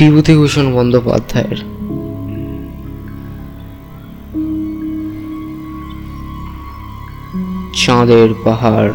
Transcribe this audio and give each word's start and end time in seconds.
বিভূতিভূষণ 0.00 0.66
বন্দ্যোপাধ্যায়ের। 0.72 1.60
চাঁদের 7.84 8.28
পাহাড়। 8.44 8.94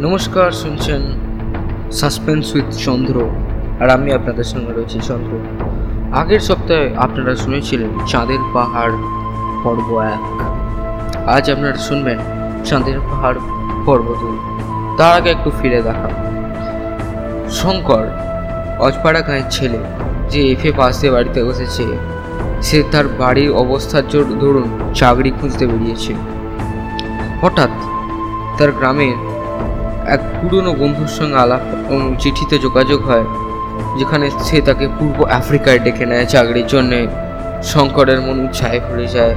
নমস্কার, 0.00 0.52
শুনছেন 0.52 1.02
সাসপেন্স 1.92 2.46
উইথ 2.54 2.68
চন্দ্র 2.86 3.16
আর 3.80 3.88
আমি 3.90 4.08
আপনাদের 4.12 4.44
সঙ্গে 4.44 4.72
রয়েছি 4.72 4.98
চন্দ্র। 5.08 5.32
আগের 6.20 6.40
সপ্তাহে 6.40 6.86
আপনারা 6.96 7.34
শুনেছিলেন, 7.34 7.90
চাঁদের 8.06 8.42
পাহাড় 8.54 8.96
পর্ব 9.64 9.88
এক। 10.14 10.22
আজ 11.34 11.44
আপনারা 11.54 11.78
শুনবেন 11.88 12.18
চাঁদের 12.68 12.98
পাহাড় 13.08 13.38
পর্ব 13.86 14.06
দুই 14.20 14.36
তার 14.98 15.12
আগে 15.18 15.28
একটু 15.36 15.50
ফিরে 15.58 15.80
দেখা। 15.88 16.08
শঙ্কর, 17.58 18.04
অজপাড়া 18.86 19.20
গাঁয়ের 19.26 19.48
ছেলে, 19.56 19.80
যে 20.32 20.40
এফে 20.52 20.70
দিয়ে 20.78 21.10
বাড়িতে 21.16 21.40
বসেছে, 21.48 21.84
সে 22.66 22.78
তার 22.92 23.06
বাড়ির 23.20 23.50
অবস্থার 23.62 24.04
জোর 24.12 24.26
ধরুন 24.42 24.68
চাকরি 25.00 25.30
খুঁজতে 25.38 25.64
বেরিয়েছে। 25.70 26.12
হঠাৎ 27.42 27.72
তার 28.56 28.70
গ্রামের 28.78 29.16
এক 30.14 30.20
পুরনো 30.38 30.72
বন্ধুর 30.80 31.10
সঙ্গে 31.18 31.38
আলাপ 31.44 31.62
চিঠিতে 32.22 32.56
যোগাযোগ 32.66 33.00
হয়, 33.08 33.26
যেখানে 33.98 34.26
সে 34.46 34.58
তাকে 34.68 34.86
পূর্ব 34.96 35.18
আফ্রিকায় 35.38 35.80
ডেকে 35.84 36.04
নেয় 36.10 36.26
চাকরির 36.32 36.68
জন্যে। 36.74 37.00
শঙ্করের 37.72 38.18
মন 38.26 38.36
উৎসাহে 38.46 38.78
ভরে 38.86 39.06
যায়। 39.16 39.34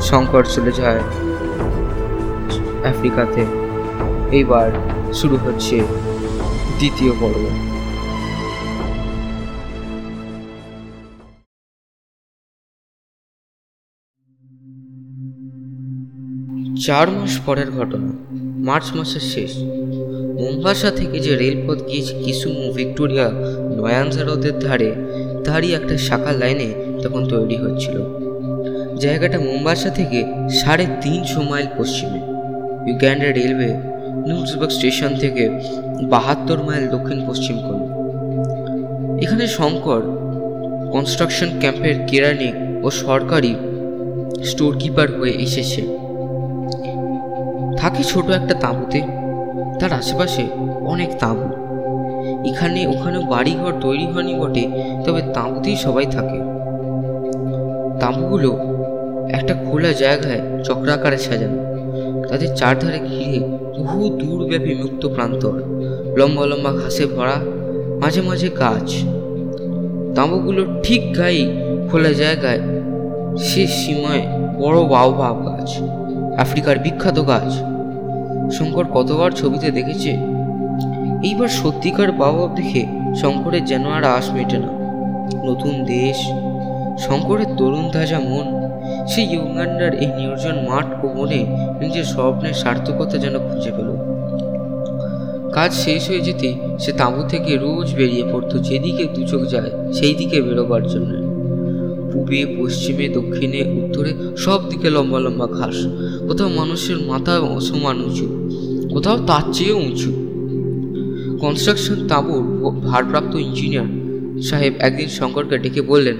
শঙ্কর 0.00 0.44
চলে 0.44 0.72
যায়। 0.72 1.00
আফ্রিকাতে 2.90 3.46
এইবার 4.32 4.70
শুরু 5.14 5.36
হচ্ছে 5.36 5.80
দ্বিতীয় 6.78 7.12
পর্ব। 7.20 7.44
চার 16.86 17.10
মাস 17.10 17.40
পরের 17.46 17.70
ঘটনা, 17.70 18.12
মার্চ 18.64 18.96
মাসের 18.96 19.20
শেষ। 19.20 19.52
মোম্বাসা 20.40 20.90
থেকে 20.90 21.20
যে 21.20 21.36
রেলপথ 21.36 21.78
গিয়েছে 21.88 22.14
কিসুমু 22.24 22.72
ভিক্টোরিয়া 22.72 23.30
নয়ানজা 23.76 24.24
হ্রদের 24.24 24.58
ধারে, 24.58 24.94
তারই 25.44 25.74
একটা 25.74 25.98
শাখা 25.98 26.32
লাইনে 26.32 26.98
তখন 27.02 27.28
তৈরি 27.28 27.56
হচ্ছিল। 27.56 28.23
জায়গাটা 28.98 29.38
মোম্বাসা 29.38 29.90
থেকে 29.90 30.24
সাড়ে 30.50 30.86
তিনশো 31.00 31.42
মাইল 31.42 31.66
পশ্চিমে। 31.78 32.20
ইউগ্যান্ডা 32.90 33.26
রেলওয়ে 33.26 33.74
নিউজবার্গ 34.26 34.72
স্টেশন 34.72 35.16
থেকে 35.16 35.50
বাহাত্তর 36.02 36.62
মাইল 36.62 36.88
দক্ষিণ 36.88 37.28
পশ্চিম 37.28 37.56
কোণে। 37.56 37.86
এখানে 39.24 39.46
শঙ্কর 39.46 40.02
কনস্ট্রাকশন 40.92 41.46
ক্যাম্পের 41.60 41.94
কেরানি 42.06 42.52
ও 42.82 42.90
সরকারি 42.90 43.54
স্টোর 44.44 44.76
কিপার 44.78 45.20
হয়ে 45.20 45.30
এসেছে। 45.30 45.82
থাকে 47.76 48.02
ছোট 48.02 48.30
একটা 48.30 48.54
তাঁবুতে। 48.54 49.02
তার 49.80 49.92
আশেপাশে 49.92 50.46
অনেক 50.86 51.08
তাঁবু। 51.18 51.64
এখানে 52.48 52.86
ওখানে 52.86 53.18
বাড়িঘর 53.18 53.72
তৈরি 53.80 54.06
হয়নি 54.06 54.34
বটে, 54.34 54.68
তবে 55.04 55.22
তাঁবুতেই 55.34 55.76
সবাই 55.76 56.06
থাকে। 56.06 56.38
তাঁবুগুলো 58.00 58.73
একটা 59.30 59.54
খোলা 59.54 59.92
জায়গায় 59.92 60.40
চক্রাকারে 60.64 61.18
সাজানো। 61.18 61.74
তাদের 62.28 62.56
চারধারে 62.56 62.98
ঘিরে 62.98 63.40
বহু 63.78 64.08
দূরব্যাপী 64.08 64.74
মুক্ত 64.74 65.06
প্রান্তর, 65.06 65.62
লম্বা 66.16 66.46
লম্বা 66.46 66.72
ঘাসে 66.72 67.06
ভরা, 67.06 67.40
মাঝে 68.00 68.22
মাঝে 68.22 68.48
গাছ। 68.48 68.94
তাঁবুগুলোর 70.14 70.80
ঠিক 70.82 71.16
গায়ে 71.16 71.46
খোলা 71.90 72.12
জায়গায় 72.12 72.60
সে 73.38 73.66
সীমায় 73.66 74.22
বড় 74.58 74.84
বাউবাব 74.84 75.46
গাছ, 75.46 75.78
আফ্রিকার 76.38 76.78
বিখ্যাত 76.78 77.28
গাছ। 77.28 77.52
শঙ্কর 78.52 78.84
কতবার 78.84 79.30
ছবিতে 79.30 79.70
দেখেছে? 79.70 80.10
এইবার 81.22 81.48
সত্যিকার 81.48 82.12
বাবা 82.12 82.54
দেখে 82.54 82.86
শঙ্করের 83.16 83.64
যেন 83.64 83.86
আর 83.86 84.04
আশ 84.04 84.30
মেটে 84.30 84.58
না। 84.58 84.68
নতুন 85.44 85.84
দেশ, 85.84 86.16
শঙ্করের 86.98 87.46
তরুণ 87.56 87.90
তাজা 87.92 88.18
মন 88.18 88.63
সেই 89.12 89.26
ইউগান্ডার 89.34 89.92
এই 90.04 90.10
নির্জন 90.18 90.56
মাঠ 90.68 90.86
ও 91.04 91.06
মনে 91.16 91.40
নিজের 91.80 92.04
স্বপ্নের 92.04 92.56
সার্থকতা 92.62 93.16
যেন 93.24 93.34
খুঁজে 93.48 93.72
পেল। 93.76 93.88
কাজ 95.56 95.70
শেষ 95.84 96.02
হয়ে 96.10 96.22
যেতে 96.28 96.48
সে 96.82 96.90
তাঁবু 96.92 97.20
থেকে 97.28 97.52
রোজ 97.56 97.88
বেরিয়ে 97.98 98.24
পড়তো 98.32 98.58
যেদিকে 98.58 99.04
দু 99.14 99.22
চোখ 99.30 99.42
যায় 99.48 99.70
সেই 99.92 100.14
দিকে 100.14 100.36
বেরোবার 100.42 100.82
জন্য। 100.88 101.10
পূবে, 102.10 102.40
পশ্চিমে, 102.58 103.06
দক্ষিণে, 103.08 103.60
উত্তরে 103.78 104.12
সব 104.36 104.60
দিকে 104.70 104.88
লম্বা 104.90 105.18
লম্বা 105.20 105.46
ঘাস। 105.46 105.76
কোথাও 106.28 106.48
মানুষের 106.48 106.98
মাথা 107.10 107.34
অসমান 107.56 107.96
উঁচু, 108.08 108.26
কোথাও 108.94 109.16
তার 109.26 109.44
চেয়েও 109.52 109.78
উঁচু। 109.88 110.10
কনস্ট্রাকশন 111.42 111.98
তাঁবুর 112.08 112.42
ভারপ্রাপ্ত 112.88 113.32
ইঞ্জিনিয়ার 113.46 113.88
সাহেব 114.42 114.72
একদিন 114.78 115.08
শঙ্করকে 115.08 115.56
ডেকে 115.58 115.82
বললেন, 115.82 116.16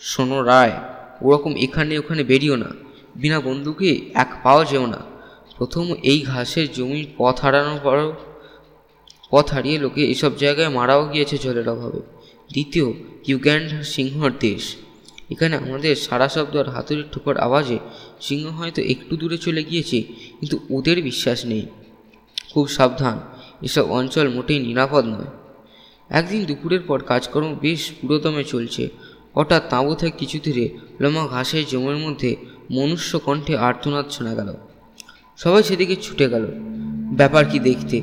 শোনো 0.00 0.38
রায় 0.42 0.74
ওরকম 1.22 1.52
এখানে 1.56 1.98
ওখানে 1.98 2.24
বেরিও 2.24 2.56
না। 2.56 2.70
বিনা 3.16 3.40
বন্দুকে 3.40 3.90
এক 4.14 4.30
পাও 4.42 4.64
যেও 4.64 4.86
না। 4.86 5.00
প্রথম 5.56 5.94
এই 6.02 6.20
ঘাসের 6.22 6.72
জমির 6.72 7.06
পথ 7.18 7.36
হারানোর 7.40 7.80
পরও 7.82 8.14
পথ 9.30 9.46
হারিয়ে 9.52 9.78
লোকে 9.78 10.02
এসব 10.10 10.36
জায়গায় 10.36 10.68
মারাও 10.68 11.02
গিয়েছে 11.12 11.38
জলের 11.38 11.68
অভাবে। 11.68 12.00
দ্বিতীয় 12.52 12.86
ইউগ্যান্ডার 13.26 13.82
সিংহর 13.82 14.32
দেশ। 14.40 14.76
এখানে 15.30 15.56
আমাদের 15.56 15.94
সারা 15.96 16.28
শব্দ 16.28 16.56
আর 16.56 16.68
হাতুড়ির 16.68 17.04
ঠোকর 17.12 17.36
আওয়াজে 17.36 17.78
সিংহ 18.20 18.44
হয়তো 18.58 18.82
একটু 18.82 19.16
দূরে 19.16 19.38
চলে 19.38 19.64
গিয়েছে, 19.64 20.02
কিন্তু 20.38 20.58
ওদের 20.70 21.02
বিশ্বাস 21.02 21.46
নেই। 21.46 21.66
খুব 22.52 22.68
সাবধান, 22.68 23.20
এসব 23.62 23.90
অঞ্চল 23.90 24.28
মোটেই 24.28 24.58
নিরাপদ 24.58 25.04
নয়। 25.04 25.30
একদিন 26.10 26.44
দুপুরের 26.44 26.80
পর 26.80 27.02
কাজকর্ম 27.02 27.54
বেশ 27.60 27.92
পুরোদমে 28.00 28.44
চলছে। 28.44 28.88
হঠাৎ 29.34 29.62
তাঁবু 29.70 29.94
থেকে 29.94 30.18
কিছু 30.18 30.38
দূরে 30.44 30.68
লম্বা 31.00 31.26
ঘাসের 31.26 31.64
জমের 31.70 31.96
মধ্যে 31.96 32.36
মনুষ্য 32.70 33.18
কণ্ঠে 33.18 33.56
আর্তনাদ 33.56 34.08
শোনা 34.10 34.34
গেল। 34.34 34.54
সবাই 35.36 35.62
সেদিকে 35.62 35.96
ছুটে 36.02 36.28
গেল। 36.28 36.46
ব্যাপার 37.16 37.44
কি 37.44 37.58
দেখতে? 37.58 38.02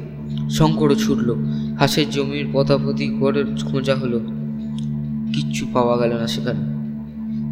শঙ্করও 0.49 0.95
ছুটল। 0.95 1.35
ঘাসের 1.79 2.09
জমির 2.09 2.47
পতাপতি 2.53 3.17
করে 3.19 3.43
খোঁজা 3.43 3.95
হলো, 3.95 4.19
কিচ্ছু 5.33 5.67
পাওয়া 5.73 5.97
গেল 5.97 6.17
না 6.17 6.27
সেখানে। 6.27 6.59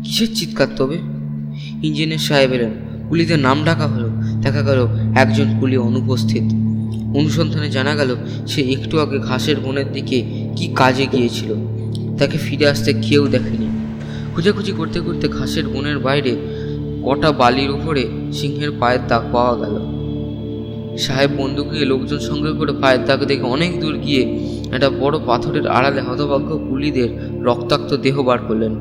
কিসের 0.03 0.35
চিৎকার 0.35 0.68
তবে? 0.75 0.95
ইঞ্জিনিয়ার 1.84 2.19
সাহেব 2.19 2.51
এলেন। 2.51 2.72
কুলিদের 3.09 3.39
নাম 3.39 3.63
ডাকা 3.66 3.88
হলো। 3.88 4.09
দেখা 4.41 4.62
গেল 4.62 4.88
একজন 5.16 5.59
কুলি 5.59 5.78
অনুপস্থিত। 5.78 6.44
অনুসন্ধানে 7.18 7.72
জানা 7.72 7.95
গেল, 7.95 8.16
সে 8.47 8.62
একটু 8.62 9.00
আগে 9.00 9.19
ঘাসের 9.19 9.59
বনের 9.59 9.91
দিকে 9.91 10.22
কি 10.56 10.68
কাজে 10.75 11.07
গিয়েছিল। 11.12 11.78
তাকে 12.19 12.38
ফিরে 12.46 12.66
আসতে 12.74 12.91
কেউ 13.06 13.24
দেখেনি। 13.35 13.68
খুঁজাখুঁজি 14.34 14.74
করতে 14.80 15.00
করতে 15.00 15.25
ঘাসের 15.38 15.66
বনের 15.74 16.00
বাইরে 16.00 16.31
কটা 17.06 17.30
বালির 17.31 17.72
উপরে 17.78 18.03
সিংহের 18.38 18.72
পায়ের 18.80 19.03
দাগ 19.07 19.24
পাওয়া 19.34 19.56
গেল। 19.62 19.75
সাহেব 20.97 21.31
বন্দুক 21.38 21.68
লোকজন 21.91 22.19
সঙ্গে 22.19 22.52
করে 22.59 22.74
পায়ের 22.81 23.02
দাগ 23.06 23.19
দেখে 23.25 23.46
অনেক 23.56 23.72
দূর 23.81 23.96
গিয়ে 23.97 24.24
একটা 24.75 24.90
বড় 25.02 25.16
পাথরের 25.28 25.66
আড়ালে 25.68 26.02
হতভাগ্য 26.02 26.50
কুলিদের 26.68 27.09
রক্তাক্ত 27.47 27.92
দেহ 28.06 28.16
বার 28.24 28.39
করলেন। 28.48 28.74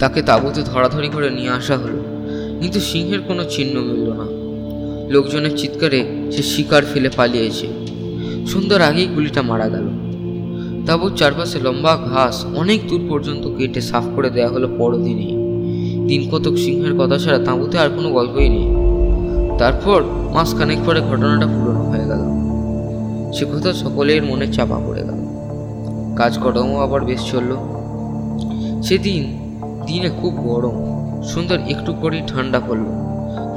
তাকে 0.00 0.20
তাঁবুতে 0.22 0.60
ধরাধরি 0.62 1.08
করে 1.08 1.28
নিয়ে 1.30 1.50
আসা 1.58 1.76
হলো, 1.76 2.00
কিন্তু 2.60 2.78
সিংহের 2.80 3.22
কোনো 3.28 3.42
চিহ্ন 3.44 3.74
মিলল 3.88 4.08
না। 4.20 4.26
লোকজনের 5.14 5.54
চিৎকারে 5.56 6.00
সে 6.30 6.42
শিকার 6.42 6.82
ফেলে 6.92 7.10
পালিয়েছে। 7.16 7.66
সুন্দর 8.46 8.78
আগেই 8.80 9.06
গুলিটা 9.06 9.42
মারা 9.42 9.68
গেল। 9.68 9.86
তাঁবুর 10.86 11.12
চারপাশে 11.16 11.60
লম্বা 11.60 11.96
ঘাস 11.96 12.44
অনেক 12.44 12.88
দূর 12.88 13.00
পর্যন্ত 13.08 13.48
কেটে 13.58 13.80
সাফ 13.80 14.04
করে 14.16 14.30
দেওয়া 14.30 14.50
হলো 14.50 14.68
পরদিনেই। 14.78 15.34
দিন 16.06 16.30
কতক 16.30 16.56
সিংহের 16.56 16.98
কথা 16.98 17.18
ছাড়া 17.18 17.38
তাঁবুতে 17.38 17.78
আর 17.78 17.88
কোনো 17.88 18.10
গল্পই 18.10 18.48
নেই। 18.48 18.68
তারপর 19.58 20.02
মাস 20.32 20.58
খানেক 20.58 20.78
পরে 20.86 21.00
ঘটনাটা 21.00 21.46
পুরনো 21.46 21.82
হয়ে 21.82 22.06
গেল। 22.06 22.22
সে 23.32 23.44
কথা 23.44 23.72
সকলের 23.72 24.22
মনে 24.22 24.46
চাপা 24.52 24.76
পড়ে 24.86 25.02
গেল। 25.02 25.14
কাজকর্মও 26.16 26.80
আবার 26.80 27.04
বেশ 27.04 27.30
চলল। 27.30 27.56
সেদিন 28.82 29.22
দিনে 29.86 30.10
খুব 30.20 30.34
গরম, 30.34 30.76
সুন্দর 31.22 31.58
একটু 31.68 31.94
পরেই 32.02 32.22
ঠান্ডা 32.26 32.60
পড়ল। 32.60 32.84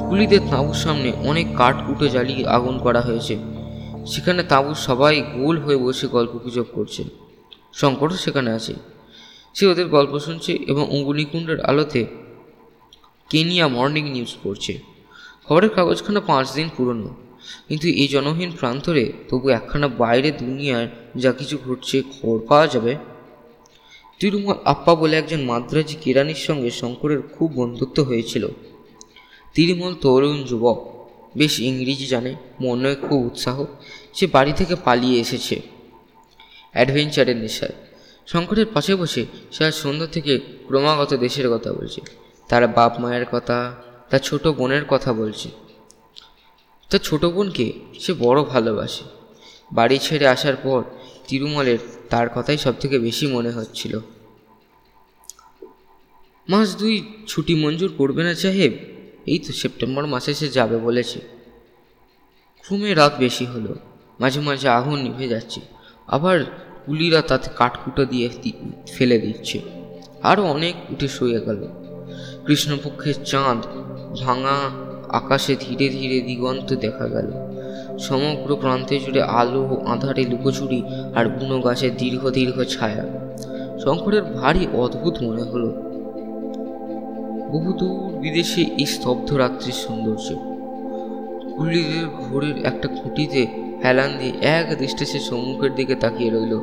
কুলিদের 0.08 0.40
তাঁবুর 0.50 0.74
সামনে 0.74 1.12
অনেক 1.24 1.46
কাঠ 1.56 1.76
কুটে 1.86 2.08
জ্বালিয়ে 2.08 2.46
আগুন 2.46 2.78
করা 2.78 3.00
হয়েছে। 3.00 3.36
সেখানে 4.08 4.42
তাঁবুর 4.42 4.74
সবাই 4.74 5.20
গোল 5.20 5.58
হয়ে 5.58 5.76
বসে 5.76 6.06
গল্প 6.06 6.30
গুজব 6.30 6.64
করছে। 6.72 7.04
শঙ্করও 7.74 8.16
সেখানে 8.16 8.50
আছে। 8.50 8.74
সে 9.54 9.66
ওদের 9.66 9.86
গল্প 9.86 10.18
শুনছে 10.18 10.52
এবং 10.52 10.90
অঙ্গুলিকুণ্ডের 10.90 11.60
আলোতে 11.60 12.06
কেনিয়া 13.30 13.68
মর্নিং 13.68 14.10
নিউজ 14.10 14.36
পড়ছে। 14.42 14.78
খবরের 15.48 15.70
কাগজখানা 15.70 16.20
পাঁচ 16.20 16.54
দিন 16.54 16.68
পুরনো। 16.76 17.14
কিন্তু 17.68 17.88
এই 17.88 18.08
জনহীন 18.08 18.52
প্রান্তরে 18.58 19.12
তবু 19.28 19.48
একখানা 19.48 19.88
বাইরে 19.88 20.30
দুনিয়ার 20.30 20.86
যা 21.16 21.32
কিছু 21.32 21.58
ঘটছে 21.66 22.02
খবর 22.02 22.38
পাওয়া 22.48 22.66
যাবে? 22.66 22.96
তিরুমল 24.18 24.54
আপ্পা 24.64 24.94
বলে 24.94 25.16
একজন 25.16 25.40
মাদ্রাজি 25.40 25.96
কেরানির 26.00 26.34
সঙ্গে 26.34 26.70
শঙ্করের 26.70 27.22
খুব 27.22 27.52
বন্ধুত্ব 27.52 28.02
হয়েছিল। 28.02 28.48
তিরুমল 29.54 29.94
তরুণ 29.94 30.42
যুবক। 30.42 30.97
বেশ 31.36 31.60
ইংরেজি 31.60 32.06
জানে, 32.06 32.34
মনে 32.60 32.94
খুব 32.94 33.26
উৎসাহ। 33.26 33.64
সে 34.14 34.26
বাড়ি 34.26 34.52
থেকে 34.52 34.74
পালিয়ে 34.74 35.20
এসেছে 35.20 35.60
অ্যাডভেঞ্চারের 36.72 37.36
নেশায়। 37.36 37.72
শঙ্করের 38.26 38.66
পাশে 38.66 38.94
বসে 38.94 39.26
সে 39.52 39.64
আজ 39.64 39.74
সন্ধ্যা 39.74 40.06
থেকে 40.06 40.38
ক্রমাগত 40.38 41.14
দেশের 41.14 41.50
কথা 41.50 41.72
বলছে। 41.72 42.00
তার 42.48 42.68
বাপ 42.68 43.00
মায়ের 43.00 43.26
কথা, 43.32 43.74
তার 44.10 44.20
ছোট 44.20 44.46
বোনের 44.46 44.84
কথা 44.84 45.12
বলছে। 45.12 45.48
তার 46.90 47.00
ছোট 47.00 47.24
বোনকে 47.24 47.72
সে 48.00 48.12
বড় 48.12 48.44
ভালোবাসে। 48.44 49.04
বাড়ি 49.72 49.98
ছেড়ে 49.98 50.26
আসার 50.26 50.56
পর 50.56 50.82
তিরুমলের 51.28 51.78
তার 52.10 52.28
কথাই 52.34 52.58
সব 52.58 52.72
থেকে 52.80 52.98
বেশি 52.98 53.26
মনে 53.26 53.50
হচ্ছিল। 53.50 53.98
মাস 56.48 56.76
দুই 56.76 57.12
ছুটি 57.26 57.54
মঞ্জুর 57.54 57.92
করবে 57.98 58.22
না 58.22 58.34
সাহেব 58.34 58.72
এই 59.28 59.38
তো 59.38 59.52
সেপ্টেম্বর 59.52 60.06
মাসে 60.06 60.34
সে 60.34 60.48
যাবে 60.48 60.76
বলেছে। 60.76 61.20
ঘুমে 62.64 62.94
রাত 62.94 63.12
বেশি 63.18 63.46
হলো, 63.46 63.74
মাঝে 64.20 64.40
মাঝে 64.40 64.68
আগুন 64.68 64.98
নিভে 64.98 65.28
যাচ্ছে। 65.28 65.60
আবার 66.06 66.38
কুলিরা 66.86 67.22
তাতে 67.22 67.50
কাঠকুটো 67.56 68.04
দিয়ে 68.04 68.28
ফেলে 68.86 69.18
দিচ্ছে। 69.18 69.60
আরও 70.22 70.44
অনেক 70.44 70.74
উঠে 70.90 71.08
শুয়ে 71.08 71.40
গেল। 71.40 71.66
কৃষ্ণপক্ষের 72.46 73.14
চাঁদ 73.24 73.58
ভাঙা 74.20 74.70
আকাশে 75.08 75.56
ধীরে 75.60 75.88
ধীরে 75.88 76.20
দিগন্ত 76.20 76.74
দেখা 76.76 77.08
গেল। 77.08 77.28
সমগ্র 77.98 78.56
প্রান্তে 78.56 78.98
জুড়ে 78.98 79.22
আলো 79.22 79.62
আঁধারে 79.86 80.24
লুকোচুরি 80.24 80.82
আর 81.14 81.28
বুনো 81.28 81.60
গাছের 81.60 81.96
দীর্ঘ 81.96 82.30
দীর্ঘ 82.30 82.62
ছায়া। 82.62 83.04
শঙ্করের 83.84 84.22
ভারী 84.22 84.66
অদ্ভুত 84.72 85.14
মনে 85.22 85.42
হলো। 85.42 85.87
বহুদূর 87.52 88.12
বিদেশে 88.22 88.62
এই 88.82 88.86
স্তব্ধ 88.86 89.28
রাত্রির 89.32 89.78
সৌন্দর্য। 89.84 90.28
কুলিদের 91.56 92.06
ঘোরের 92.18 92.56
একটা 92.64 92.88
খুঁটিতে 92.88 93.46
হেলান 93.84 94.10
দিয়ে 94.18 94.34
এক 94.58 94.66
দৃষ্টে 94.78 95.04
সে 95.06 95.18
সম্মুখের 95.18 95.74
দিকে 95.74 95.94
তাকিয়ে 95.94 96.30
রইল। 96.30 96.54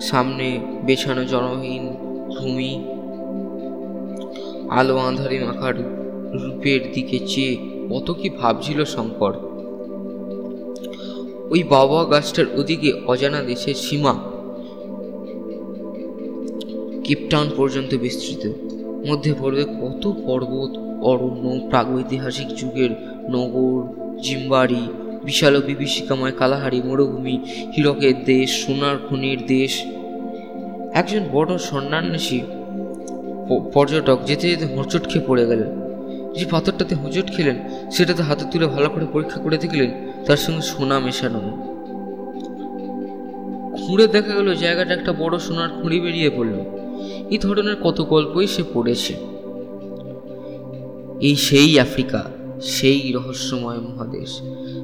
সামনে 0.00 0.46
বেছানো 0.86 1.24
জনহীন 1.24 1.84
ভূমি, 2.34 2.72
আলো 4.70 4.96
আঁধারে 4.98 5.38
মাখার 5.44 5.76
রূপের 6.42 6.80
দিকে 6.94 7.18
চেয়ে 7.26 7.52
কত 7.90 8.08
কি 8.20 8.28
ভাবছিল 8.30 8.78
শঙ্কর। 8.84 9.34
ওই 11.50 11.62
বাবা 11.62 12.04
গাছটার 12.04 12.46
ওদিকে 12.56 12.90
অজানা 13.06 13.40
দেশের 13.42 13.74
সীমা 13.74 14.14
কেপটাউন 17.04 17.48
পর্যন্ত 17.56 17.94
বিস্তৃত। 17.94 18.44
মধ্যে 19.06 19.34
পড়বে 19.40 19.64
কত 19.64 20.12
পর্বত, 20.26 20.78
অরণ্য, 21.04 21.68
প্রাগৈতিহাসিক 21.68 22.48
যুগের 22.48 22.90
নগর 23.30 24.04
জিম্বাড়ি 24.22 24.88
বিশাল 25.24 25.62
বিভীষিকাময় 25.62 26.32
কালাহারি 26.32 26.82
মরুভূমি, 26.82 27.38
হীরকের 27.76 28.24
দেশ, 28.24 28.66
সোনার 28.66 28.96
খনির 29.08 29.46
দেশ। 29.46 29.84
একজন 30.92 31.20
বড় 31.32 31.58
সন্ন্যাসী 31.58 32.40
পর্যটক 33.72 34.18
যেতে 34.26 34.50
যেতে 34.50 34.64
হোঁচট 34.64 35.08
খেয়ে 35.08 35.24
পড়ে 35.26 35.46
গেলেন। 35.46 35.84
যে 36.34 36.44
পাথরটাতে 36.50 36.94
হোঁচট 36.94 37.36
খেলেন, 37.36 37.56
সেটাতে 37.90 38.22
হাতে 38.22 38.44
তুলে 38.50 38.66
ভালো 38.66 38.90
করে 38.90 39.06
পরীক্ষা 39.12 39.40
করে 39.40 39.58
দেখলেন, 39.58 39.90
তার 40.26 40.36
সঙ্গে 40.36 40.62
সোনা 40.62 40.98
মেশানো। 40.98 41.40
খুঁড়ে 43.86 44.06
দেখা 44.06 44.34
গেল 44.34 44.54
জায়গাটা 44.54 44.94
একটা 44.94 45.12
বড় 45.12 45.38
সোনার 45.38 45.68
খুঁড়ি 45.68 46.00
বেরিয়ে 46.00 46.30
পড়ল। 46.30 46.83
এই 47.30 47.38
ধরনের 47.38 47.76
কত 47.82 48.00
গল্পই 48.00 48.46
সে 48.46 48.62
পড়েছে। 48.74 49.14
এই 51.20 51.36
সেই 51.36 51.80
আফ্রিকা, 51.80 52.30
সেই 52.62 53.12
রহস্যময় 53.12 53.78
মহাদেশ, 53.78 54.40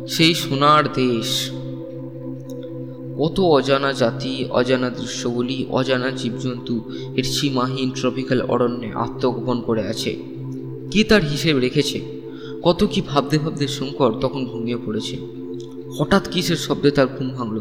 সেই 0.08 0.34
সোনার 0.34 0.92
দেশ। 0.92 1.50
কত 3.18 3.40
অজানা 3.40 3.92
জাতি, 3.92 4.44
অজানা 4.50 4.90
দৃশ্যগুলি, 4.90 5.66
অজানা 5.70 6.10
জীবজন্তু, 6.10 6.80
এর 7.16 7.24
সীমাহীন 7.24 7.90
ট্রপিক্যাল 7.90 8.42
অরণ্যে 8.42 8.92
আত্মগোপন 8.94 9.60
করে 9.60 9.86
আছে। 9.86 10.16
কি 10.90 11.04
তার 11.04 11.22
হিসেব 11.22 11.58
রেখেছে? 11.58 12.00
কত 12.62 12.88
কি 12.92 13.02
ভাবতে 13.06 13.38
ভাবতে 13.38 13.68
শঙ্কর 13.68 14.12
তখন 14.20 14.44
ঘুমিয়ে 14.44 14.76
পড়েছে। 14.86 15.16
হঠাৎ 15.98 16.28
কিসের 16.28 16.56
শব্দে 16.56 16.90
তার 16.90 17.06
ঘুম 17.06 17.28
ভাঙল? 17.28 17.60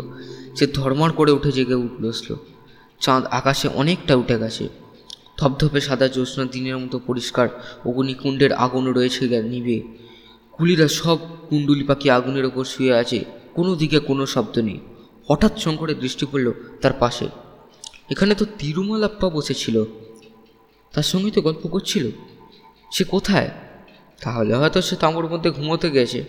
সে 0.56 0.68
ধর্মার 0.74 1.12
করে 1.12 1.32
উঠে 1.32 1.52
জেগে 1.52 1.74
উঠল 1.74 2.12
চাঁদ 3.02 3.26
আকাশে 3.26 3.68
অনেকটা 3.68 4.16
উঠে 4.16 4.40
গেছে। 4.40 4.70
ধপধপে 5.38 5.82
সাদা 5.82 6.08
জ্যোৎস্না 6.08 6.46
দিনের 6.46 6.78
মতো 6.78 7.00
পরিষ্কার 7.00 7.48
অগ্নিকুণ্ডের 7.86 8.54
আগুন 8.54 8.92
রয়েছে 8.94 9.42
নিবে 9.42 9.82
কুলিরা 10.52 10.88
সব 10.88 11.18
কুণ্ডুলি 11.50 11.84
পাখি 11.84 12.10
আগুনের 12.10 12.46
ওপর 12.46 12.64
শুয়ে 12.64 12.94
আছে, 12.94 13.26
কোনো 13.54 13.76
দিকে 13.76 14.00
কোনো 14.00 14.26
শব্দ 14.26 14.58
নেই। 14.58 14.80
হঠাৎ 15.30 15.60
শঙ্করের 15.60 16.00
দৃষ্টি 16.00 16.26
পড়ল 16.32 16.52
তার 16.82 16.94
পাশে। 16.94 17.28
এখানে 18.10 18.36
তো 18.36 18.46
তিরুমালাপ্পা 18.60 19.30
বসেছিল। 19.30 19.86
তার 20.94 21.04
সঙ্গে 21.04 21.32
তো 21.32 21.42
গল্প 21.42 21.68
করছিল। 21.68 22.12
সে 22.92 23.04
কোথায়? 23.04 23.50
তাহলে 24.22 24.54
হয়তো 24.54 24.82
সে 24.82 24.96
তাঁবুর 24.96 25.28
মধ্যে 25.30 25.52
ঘুমোতে 25.52 25.92
গেছে। 25.92 26.24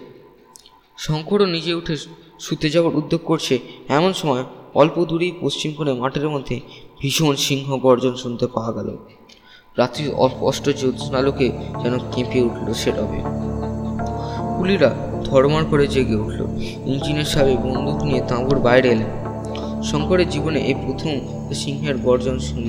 শঙ্করও 0.99 1.47
নিজে 1.47 1.75
উঠে 1.75 1.97
শুতে 2.41 2.71
যাওয়ার 2.71 2.97
উদ্যোগ 2.97 3.21
করছে। 3.25 3.59
এমন 3.89 4.13
সময় 4.13 4.45
অল্প 4.75 5.05
দূরেই 5.05 5.33
পশ্চিম 5.41 5.73
কোণে 5.73 5.93
মাঠের 5.93 6.29
মধ্যে 6.29 6.61
ভীষণ 7.01 7.35
সিংহ 7.35 7.77
গর্জন 7.77 8.15
শুনতে 8.15 8.47
পাওয়া 8.47 8.73
গেল। 8.73 8.97
রাত্রির 9.77 10.15
অস্পষ্ট 10.15 10.69
জ্যোৎস্নালোকে 10.69 11.53
যেন 11.83 11.99
কেঁপে 12.13 12.41
উঠল 12.41 12.73
সেরবে 12.73 13.21
কুলিরা 14.59 14.95
ধর্মার 15.25 15.65
করে 15.65 15.87
জেগে 15.87 16.15
উঠল। 16.15 16.41
ইঞ্জিনের 16.87 17.25
সাবে 17.25 17.57
বন্দুক 17.57 18.05
নিয়ে 18.05 18.23
তাঁবুর 18.29 18.59
বাইরে 18.59 18.89
এলেন। 18.89 19.11
শঙ্করের 19.83 20.29
জীবনে 20.29 20.61
এই 20.61 20.75
প্রথম 20.75 21.11
সিংহের 21.55 21.97
গর্জন 21.99 22.39
শুনল। 22.39 22.69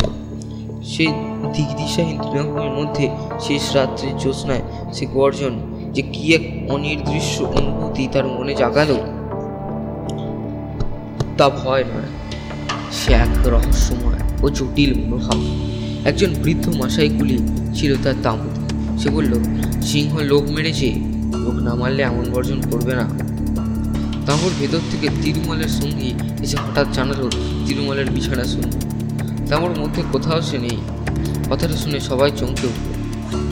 সেই 0.84 1.08
দিগদিশাহীন 1.54 2.22
তৃণভূমির 2.22 2.72
মধ্যে 2.72 3.10
শেষ 3.40 3.75
রাত্রির 3.75 4.18
জ্যোৎস্নায় 4.18 4.62
সে 4.94 5.06
গর্জন 5.06 5.52
যে 5.94 6.02
কি 6.02 6.36
এক 6.36 6.72
অনির্দৃশ্য 6.72 7.44
অনুভূতি 7.44 8.08
তার 8.12 8.28
মনে 8.28 8.56
জাগালো। 8.56 9.21
তা 11.38 11.50
ভয় 11.50 11.84
নয়। 11.84 12.10
সে 12.92 13.14
এক 13.14 13.48
রহস্যময় 13.48 14.20
ও 14.44 14.50
জটিল 14.50 14.92
মনোভাব। 15.00 15.40
একজন 16.06 16.34
বৃদ্ধ 16.44 16.70
মশাইগুলি 16.70 17.38
ছিল 17.76 17.96
তার 18.04 18.14
তাঁবুতে 18.24 18.62
সে 19.02 19.10
বলল, 19.10 19.34
সিংহ 19.82 20.20
লোক 20.22 20.44
মেরেছে, 20.50 20.90
লোক 21.44 21.54
না 21.54 21.76
মারলে 21.76 22.04
এমন 22.04 22.32
বর্জন 22.32 22.62
করবে 22.72 22.94
না। 22.96 23.06
তাঁবুর 24.26 24.52
ভেতর 24.60 24.80
থেকে 24.92 25.08
তিরুমলের 25.22 25.68
সঙ্গী 25.68 26.14
এসে 26.44 26.58
হঠাৎ 26.58 26.88
জানালো, 26.94 27.30
তিরুমলের 27.66 28.12
বিছানা 28.12 28.44
শুন 28.44 28.64
তাঁবুর 29.50 29.80
মধ্যে 29.80 30.04
কোথাও 30.12 30.42
সে 30.42 30.58
নেই। 30.58 30.78
কথাটা 31.50 31.76
শুনে 31.78 32.00
সবাই 32.00 32.32
চমকে 32.36 32.68
উঠল। 32.68 32.88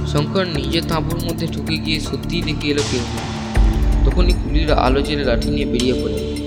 শঙ্কর 0.08 0.46
নিজে 0.46 0.82
তাঁবুর 0.82 1.20
মধ্যে 1.26 1.48
ঢুকে 1.48 1.78
গিয়ে 1.78 2.00
সত্যিই 2.00 2.42
দেখে 2.42 2.68
এলো 2.68 2.82
কেউ 2.92 3.04
তখনই 4.06 4.34
কুলিরা 4.34 4.76
আলো 4.76 5.02
জেলে 5.02 5.24
লাঠি 5.24 5.50
নিয়ে 5.50 5.66
বেরিয়ে 5.66 5.94
পড়ে। 5.94 6.39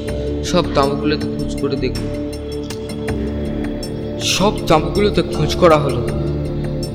সব 0.45 0.65
তাঁবুগুলোতে 0.75 1.27
খোঁজ 1.39 1.61
করে 1.61 1.77
দেখল 1.77 2.05
সব 4.21 4.67
তাঁবুগুলোতে 4.67 5.23
খোঁজ 5.23 5.57
করা 5.57 5.79
হলো। 5.79 6.09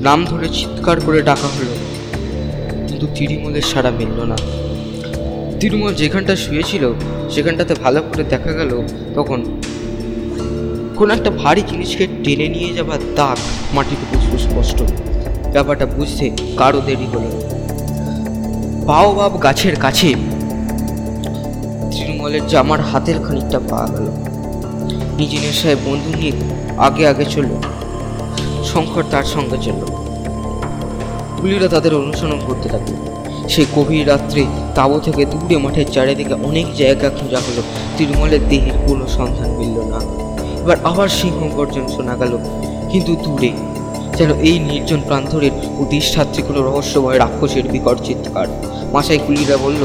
নাম 0.01 0.25
ধরে 0.25 0.50
চিৎকার 0.50 1.01
করে 1.01 1.22
ডাকা 1.22 1.48
হলো। 1.48 1.74
কিন্তু 2.88 3.08
তিরুমলের 3.16 3.62
সারা 3.62 3.92
মিলল 3.92 4.24
না। 4.24 4.38
তিরুমল 5.60 5.94
যেখানটা 5.94 6.36
শুয়েছিল, 6.36 6.94
সেখানটাতে 7.30 7.74
ভালো 7.84 8.01
করে 8.01 8.24
দেখা 8.24 8.51
গেল 8.51 8.82
তখন 9.16 9.62
কোন 10.96 11.12
একটা 11.12 11.32
ভারী 11.32 11.62
জিনিসকে 11.62 12.08
টেনে 12.24 12.48
নিয়ে 12.48 12.74
যাবার 12.74 13.00
দাগ 13.16 13.38
মাটিতে 13.75 14.06
পুষ্প 14.12 14.38
স্পষ্ট 14.38 14.82
ব্যাপারটা 15.51 15.86
বুঝতে 15.86 16.32
কারও 16.58 16.82
দেরি 16.86 17.06
হলো 17.06 17.30
বাও 18.86 19.13
বাব 19.13 19.42
গাছের 19.42 19.75
কাছে 19.75 20.16
তৃণমূলের 21.98 22.48
জামার 22.48 22.82
হাতের 22.82 23.18
খানিকটা 23.24 23.60
পাওয়া 23.70 23.88
গেল। 23.88 24.08
নিজে 25.18 25.38
নেশায় 25.38 25.75
বন্ধু 25.75 26.10
নিয়ে 26.20 26.32
আগে 26.77 27.08
আগে 27.08 27.25
চলল। 27.25 27.51
শঙ্কর 28.66 29.04
তার 29.12 29.24
সঙ্গে 29.24 29.58
চলল। 29.58 29.84
পুলিরা 31.38 31.68
তাদের 31.68 31.96
অনুসরণ 31.96 32.39
করতে 32.48 32.70
থাকল 32.70 32.94
সেই 33.50 33.66
গভীর 33.75 34.08
রাত্রে 34.08 34.46
তাবু 34.75 35.00
থেকে 35.00 35.25
দূরে 35.25 35.58
মাঠের 35.58 35.86
চারিদিকে 35.92 36.34
অনেক 36.34 36.74
জায়গা 36.75 37.10
খোঁজা 37.10 37.38
হলো। 37.38 37.62
তৃণমূলের 37.98 38.50
দেহের 38.50 38.75
কোনো 38.88 39.08
সন্ধান 39.08 39.50
মিলল 39.50 39.77
না। 39.94 40.00
এবার 40.63 40.77
আবার 40.84 41.10
সিংহ 41.10 41.56
গর্জন 41.56 41.88
শোনা 41.88 42.16
গেল, 42.18 42.38
কিন্তু 42.92 43.16
দূরে। 43.24 43.51
যেন 44.18 44.34
এই 44.39 44.60
নির্জন 44.60 45.01
প্রান্তরের 45.08 45.51
অধিষ্ঠাত্রী 45.80 46.44
কোনো 46.44 46.62
রহস্যময় 46.62 47.18
রাক্ষসের 47.18 47.63
বিকট 47.63 47.98
চিৎকার। 48.04 48.48
মাসাই 48.94 49.20
কুলিরা 49.27 49.58
বলল 49.58 49.84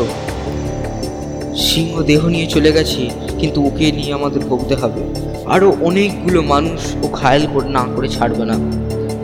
সিংহ 1.56 2.02
দেহ 2.02 2.26
নিয়ে 2.26 2.46
চলে 2.46 2.72
গেছি, 2.72 3.10
কিন্তু 3.38 3.66
ওকে 3.66 3.92
নিয়ে 3.92 4.12
আমাদের 4.12 4.40
ভুগতে 4.40 4.74
হবে। 4.74 5.00
আরও 5.46 5.76
অনেকগুলো 5.80 6.42
মানুষ 6.42 6.96
ও 7.02 7.08
করে 7.54 7.68
না 7.68 7.86
করে 7.96 8.08
ছাড়বে 8.08 8.44
না। 8.44 8.56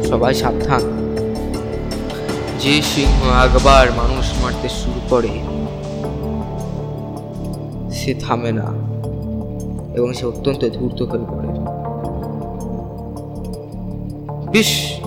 সবাই 0.08 0.34
সাবধান। 0.34 0.80
যে 2.60 2.82
সিংহ 2.82 3.44
একবার 3.44 3.92
মানুষ 3.96 4.32
মারতে 4.42 4.68
শুরু 4.68 5.00
করে, 5.10 5.28
সে 7.94 8.14
থামে 8.14 8.52
না 8.52 8.68
এবং 9.96 10.12
সে 10.12 10.26
অত্যন্ত 10.26 10.68
ধূর্ত 10.68 11.02
হয়ে 11.02 11.24
পড়ে। 11.28 11.48
বেশ, 14.50 15.00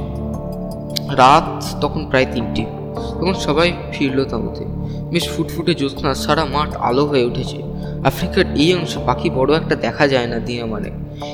রাত 1.10 1.64
তখন 1.82 2.06
প্রায় 2.06 2.26
তিনটে। 2.34 2.66
তখন 2.96 3.34
সবাই 3.34 3.74
ফিরল 3.92 4.26
তাঁবুতে 4.26 4.66
বেশ 5.12 5.30
ফুটফুটে 5.30 5.74
জ্যোৎস্না 5.74 6.14
সারা 6.14 6.46
মাঠ 6.46 6.76
আলো 6.76 7.06
হয়ে 7.06 7.24
উঠেছে। 7.24 7.64
আফ্রিকার 8.06 8.46
এই 8.56 8.74
অংশে 8.74 9.00
পাখি 9.06 9.30
বড় 9.30 9.56
একটা 9.56 9.76
দেখা 9.76 10.08
যায় 10.08 10.28
না 10.28 10.40
দিনে 10.40 10.64
মানে। 10.64 10.90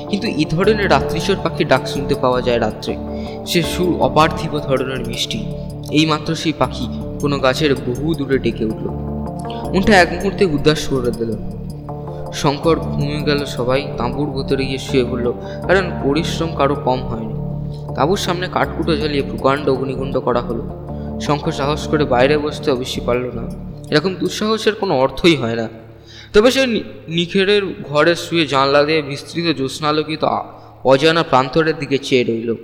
কিন্তু 0.08 0.26
এই 0.26 0.44
ধরনের 0.44 0.90
রাত্রিচর 0.90 1.36
পাখির 1.42 1.68
ডাক 1.68 1.86
শুনতে 1.86 2.14
পাওয়া 2.14 2.42
যায় 2.42 2.60
রাত্রে। 2.60 2.96
সে 3.46 3.62
সুর 3.62 4.00
অপার্থিব 4.00 4.58
ধরনের 4.58 5.06
মিষ্টি। 5.06 5.46
এইমাত্র 5.90 6.34
সেই 6.34 6.52
পাখি 6.52 6.88
কোনো 7.20 7.38
গাছের 7.38 7.74
বহু 7.74 8.14
দূরে 8.14 8.38
ডেকে 8.38 8.64
উঠল। 8.64 8.88
মনটা 9.74 10.00
এক 10.00 10.12
মুহূর্তে 10.12 10.44
উদ্দাস 10.44 10.88
করে 10.88 11.10
দিল। 11.10 11.32
শঙ্কর 12.32 12.78
ঘুমিয়ে 12.78 13.22
গেল 13.22 13.44
সবাই, 13.44 13.86
তাঁবুর 13.96 14.30
ভেতরে 14.30 14.66
গিয়ে 14.66 14.78
শুয়ে 14.78 15.04
পড়ল, 15.04 15.32
কারণ 15.66 15.90
পরিশ্রম 16.04 16.54
কারও 16.56 16.74
কম 16.74 17.00
হয়নি। 17.00 17.34
তাঁবুর 17.94 18.16
সামনে 18.16 18.48
কাঠকুটো 18.52 18.96
জ্বালিয়ে 18.96 19.22
প্রকাণ্ড 19.22 19.68
অগ্নিকুণ্ড 19.68 20.18
করা 20.18 20.40
হলো। 20.40 20.62
শঙ্কর 21.20 21.52
সাহস 21.52 21.88
করে 21.88 22.04
বাইরে 22.04 22.38
বসতে 22.38 22.70
অবশ্যই 22.70 23.00
পারল 23.06 23.30
না। 23.34 23.67
এরকম 23.90 24.14
দুঃসাহসের 24.14 24.74
কোনো 24.74 24.98
অর্থই 24.98 25.36
হয় 25.36 25.56
না। 25.56 25.68
তবে 26.32 26.50
সে 26.50 26.66
নিখেরের 27.08 27.62
ঘরে 27.82 28.14
শুয়ে 28.16 28.46
জানলা 28.46 28.84
দিয়ে 28.84 29.02
বিস্তৃত 29.02 29.56
জ্যোৎস্নালোকিত 29.56 30.24
অজানা 30.84 31.22
প্রান্তরের 31.22 31.78
দিকে 31.78 31.98
চেয়ে 31.98 32.24
রইল। 32.24 32.54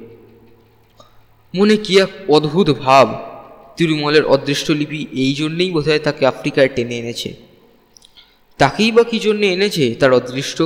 মনে 1.55 1.77
কি 1.77 1.99
এক 2.01 2.11
অদ্ভুত 2.29 2.71
ভাব, 2.71 3.07
তিরুমলের 3.77 4.25
অদৃষ্ট 4.25 4.71
লিপি 4.71 5.07
এই 5.13 5.35
জন্যেই 5.35 5.71
বোধহয় 5.71 5.99
তাকে 5.99 6.27
আফ্রিকায় 6.27 6.69
টেনে 6.69 6.99
এনেছে। 6.99 7.35
তাকেই 8.59 8.93
বা 8.93 9.03
কী 9.03 9.19
জন্যে 9.19 9.47
এনেছে 9.53 9.95
তার 9.95 10.13
অদৃষ্ট? 10.13 10.63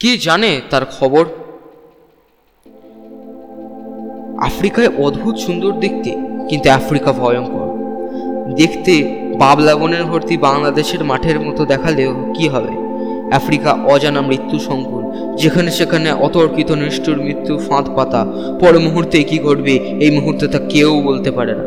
কে 0.00 0.18
জানে 0.18 0.60
তার 0.70 0.84
খবর? 0.98 1.24
আফ্রিকায় 4.40 4.90
অদ্ভুত 4.98 5.36
সুন্দর 5.36 5.72
দেখতে, 5.72 6.10
কিন্তু 6.48 6.70
আফ্রিকা 6.70 7.12
ভয়ঙ্কর। 7.12 7.66
দেখতে 8.54 8.94
বনের 9.40 10.04
ভর্তি 10.04 10.36
বাংলাদেশের 10.36 11.04
মাঠের 11.04 11.40
মতো 11.40 11.64
দেখালেও 11.64 12.12
কি 12.36 12.48
হবে? 12.48 12.72
আফ্রিকা 13.32 13.70
অজানা 13.94 14.20
মৃত্যু 14.20 14.58
সংকুল, 14.58 15.02
যেখানে 15.36 15.70
সেখানে 15.70 16.12
অতর্কিত 16.12 16.70
নিষ্ঠুর 16.72 17.18
মৃত্যু 17.22 17.58
ফাঁদ 17.58 17.86
পাতা। 17.96 18.26
পর 18.60 18.78
মুহূর্তে 18.78 19.22
কি 19.22 19.38
ঘটবে, 19.38 19.74
এই 20.00 20.10
মুহূর্তে 20.10 20.48
তা 20.48 20.58
কেউ 20.58 21.00
বলতে 21.00 21.30
পারে 21.30 21.54
না। 21.54 21.66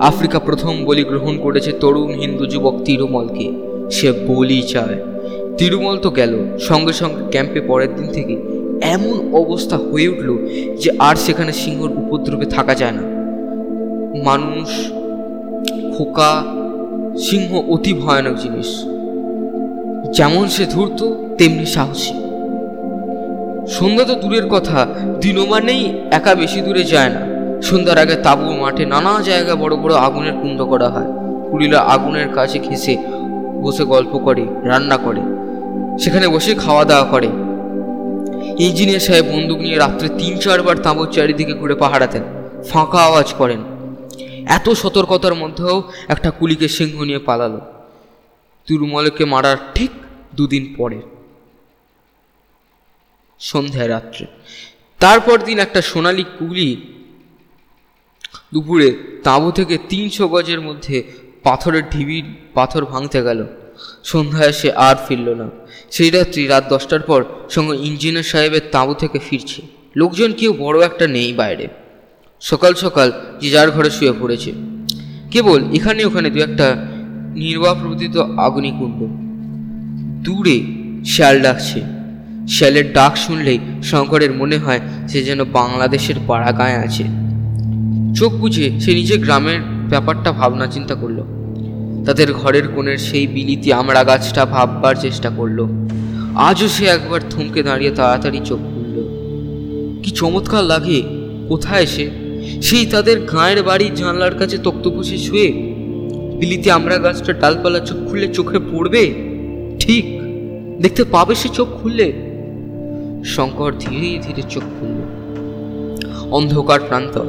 আফ্রিকা 0.00 0.38
প্রথম 0.38 0.84
বলি 0.84 1.04
গ্রহণ 1.04 1.38
করেছে 1.38 1.72
তরুণ 1.72 2.10
হিন্দু 2.12 2.46
যুবক 2.46 2.74
তিরুমলকে। 2.84 3.46
সে 3.90 4.12
বলি 4.12 4.62
চায়। 4.62 4.96
তিরুমল 5.58 5.96
তো 5.98 6.10
গেল, 6.10 6.32
সঙ্গে 6.58 6.92
সঙ্গে 6.92 7.22
ক্যাম্পে 7.30 7.60
পরের 7.60 7.94
দিন 7.94 8.06
থেকে 8.12 8.34
এমন 8.94 9.16
অবস্থা 9.32 9.76
হয়ে 9.76 10.08
উঠল 10.08 10.28
যে 10.80 10.90
আর 10.98 11.16
সেখানে 11.16 11.52
সিংহর 11.52 11.90
উপদ্রবে 12.02 12.46
থাকা 12.46 12.74
যায় 12.74 12.92
না। 12.92 13.04
মানুষ 14.24 14.68
খোকা 15.96 16.55
সিংহ 17.18 17.70
অতি 17.70 17.92
ভয়ানক 17.94 18.36
জিনিস। 18.36 18.84
যেমন 20.16 20.48
সে 20.48 20.66
ধূর্ত, 20.66 21.14
তেমনি 21.38 21.66
সাহসী। 21.66 22.14
সন্ধ্যা 23.68 24.04
তো 24.04 24.14
দূরের 24.14 24.48
কথা 24.48 24.86
দিনমানেই 25.20 25.98
একা 26.10 26.34
বেশি 26.34 26.60
দূরে 26.60 26.84
যায় 26.84 27.08
না। 27.08 27.20
সন্ধ্যার 27.62 27.98
আগে 27.98 28.14
তাঁবু 28.14 28.52
মাঠে 28.52 28.86
নানা 28.86 29.22
জায়গায় 29.22 29.56
বড় 29.56 29.76
বড় 29.76 29.94
আগুনের 29.94 30.32
কুণ্ড 30.32 30.64
করা 30.64 30.88
হয়। 30.88 31.06
কুড়িলা 31.50 31.80
আগুনের 31.80 32.28
কাছে 32.28 32.58
ঘেসে 32.58 32.96
বসে 33.62 33.84
গল্প 33.84 34.18
করে, 34.18 34.46
রান্না 34.62 34.96
করে। 34.96 35.20
সেখানে 35.98 36.28
বসে 36.28 36.54
খাওয়া 36.54 36.84
দাওয়া 36.84 37.04
করে। 37.04 37.26
ইঞ্জিনিয়ার 38.58 39.00
সাহেব 39.00 39.24
বন্দুক 39.24 39.58
নিয়ে 39.58 39.78
রাত্রে 39.78 40.08
তিন 40.08 40.38
চারবার 40.38 40.76
তাঁবুর 40.78 41.08
চারিদিকে 41.12 41.52
ঘুরে 41.52 41.74
পাহারা 41.74 42.06
দেন। 42.06 42.22
ফাঁকা 42.68 42.98
আওয়াজ 42.98 43.34
করেন। 43.38 43.58
এত 44.46 44.66
সতর্কতার 44.70 45.34
মধ্যেও 45.34 45.76
একটা 46.08 46.30
কুলিকে 46.30 46.68
সিংহ 46.68 46.96
নিয়ে 47.02 47.18
পালালো। 47.18 47.60
তিরুমলকে 48.66 49.24
মারার 49.24 49.56
ঠিক 49.74 49.90
দুদিন 50.34 50.74
পরে, 50.78 51.00
সন্ধ্যায় 53.40 53.88
রাত্রে। 53.88 54.26
তারপর 55.00 55.36
দিন 55.44 55.58
একটা 55.58 55.82
সোনালি 55.82 56.24
কুলি 56.38 56.70
দুপুরে 58.52 58.88
তাঁবু 59.24 59.48
থেকে 59.50 59.78
তিনশো 59.88 60.28
গজের 60.28 60.60
মধ্যে 60.60 60.96
পাথরের 61.42 61.84
ঢিবির 61.90 62.24
পাথর 62.54 62.84
ভাঙতে 62.84 63.22
গেল। 63.22 63.46
সন্ধ্যায় 64.04 64.52
সে 64.52 64.72
আর 64.72 64.96
ফিরল 65.08 65.28
না। 65.34 65.46
সেই 65.90 66.10
রাত্রি, 66.10 66.46
রাত 66.46 66.64
দশটার 66.68 67.00
পর 67.00 67.24
সঙ্গে 67.50 67.74
ইঞ্জিনিয়ার 67.86 68.22
সাহেবের 68.22 68.64
তাঁবু 68.72 68.94
থেকে 68.94 69.18
ফিরছে। 69.18 69.62
লোকজন 69.96 70.32
কেউ 70.32 70.52
বড় 70.58 70.76
একটা 70.84 71.06
নেই 71.06 71.32
বাইরে। 71.32 71.66
সকাল 72.40 72.74
সকাল 72.74 73.12
যে 73.40 73.50
যার 73.50 73.70
ঘরে 73.70 73.90
শুয়ে 73.90 74.12
পড়েছে। 74.20 74.52
কেবল 75.30 75.64
এখানে 75.72 76.04
ওখানে 76.04 76.30
দু 76.30 76.38
একটা 76.40 76.76
নির্বাপ্রতিত 77.34 78.16
আগুনিকুণ্ড 78.16 79.00
দূরে 80.24 80.60
শ্যাল 81.04 81.42
ডাকছে। 81.42 81.82
শ্যালের 82.48 82.92
ডাক 82.92 83.16
শুনলেই 83.16 83.58
শঙ্করের 83.82 84.32
মনে 84.32 84.58
হয় 84.58 84.80
সে 85.08 85.22
যেন 85.22 85.44
বাংলাদেশের 85.44 86.14
পাড়াগাঁয়ে 86.26 86.74
আছে। 86.74 87.04
চোখ 88.14 88.32
বুঝে 88.32 88.80
সে 88.80 88.94
নিজে 88.94 89.16
গ্রামের 89.16 89.60
ব্যাপারটা 89.60 90.32
ভাবনা 90.32 90.66
চিন্তা 90.66 90.94
করল। 90.94 91.22
তাদের 92.04 92.32
ঘরের 92.32 92.68
কোণের 92.68 92.98
সেই 92.98 93.26
বিলিতি 93.26 93.72
আমড়া 93.72 94.04
গাছটা 94.04 94.46
ভাববার 94.46 94.94
চেষ্টা 95.00 95.30
করল। 95.30 95.66
আজও 96.36 96.68
সে 96.68 96.86
একবার 96.86 97.20
থমকে 97.30 97.62
দাঁড়িয়ে 97.62 97.90
তাড়াতাড়ি 97.90 98.40
চোখ 98.44 98.58
খুলল। 98.58 98.96
কি 100.02 100.10
চমৎকার 100.10 100.64
লাগে, 100.64 101.02
কোথায় 101.48 101.86
সে? 101.86 102.25
সেই 102.62 102.86
তাদের 102.86 103.20
গাঁয়ের 103.20 103.62
বাড়ির 103.62 103.94
জানলার 103.94 104.38
কাছে 104.38 104.58
তক্তপোষে 104.58 105.18
শুয়ে 105.18 105.52
বিলিতি 106.38 106.70
আমরা 106.70 106.98
গাছটা 106.98 107.32
ডালপালা 107.32 107.78
চোখ 107.78 108.08
খুললে 108.08 108.34
চোখে 108.34 108.58
পড়বে? 108.58 109.14
ঠিক, 109.80 110.20
দেখতে 110.82 111.04
পাবে 111.04 111.34
সে 111.34 111.48
চোখ 111.48 111.68
খুললে। 111.82 112.12
শঙ্কর 113.24 113.72
ধীরে 113.78 114.18
ধীরে 114.22 114.42
চোখ 114.50 114.62
খুলল। 114.80 115.00
অন্ধকার 116.30 116.80
প্রান্তর, 116.80 117.24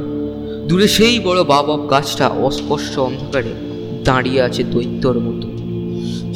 দূরে 0.68 0.88
সেই 0.88 1.18
বড় 1.18 1.44
বাবব 1.44 1.90
গাছটা 1.90 2.28
অস্পষ্ট 2.28 2.98
অন্ধকারে 2.98 3.52
দাঁড়িয়ে 4.04 4.42
আছে 4.42 4.64
দৈত্যর 4.64 5.20
মতো। 5.20 5.48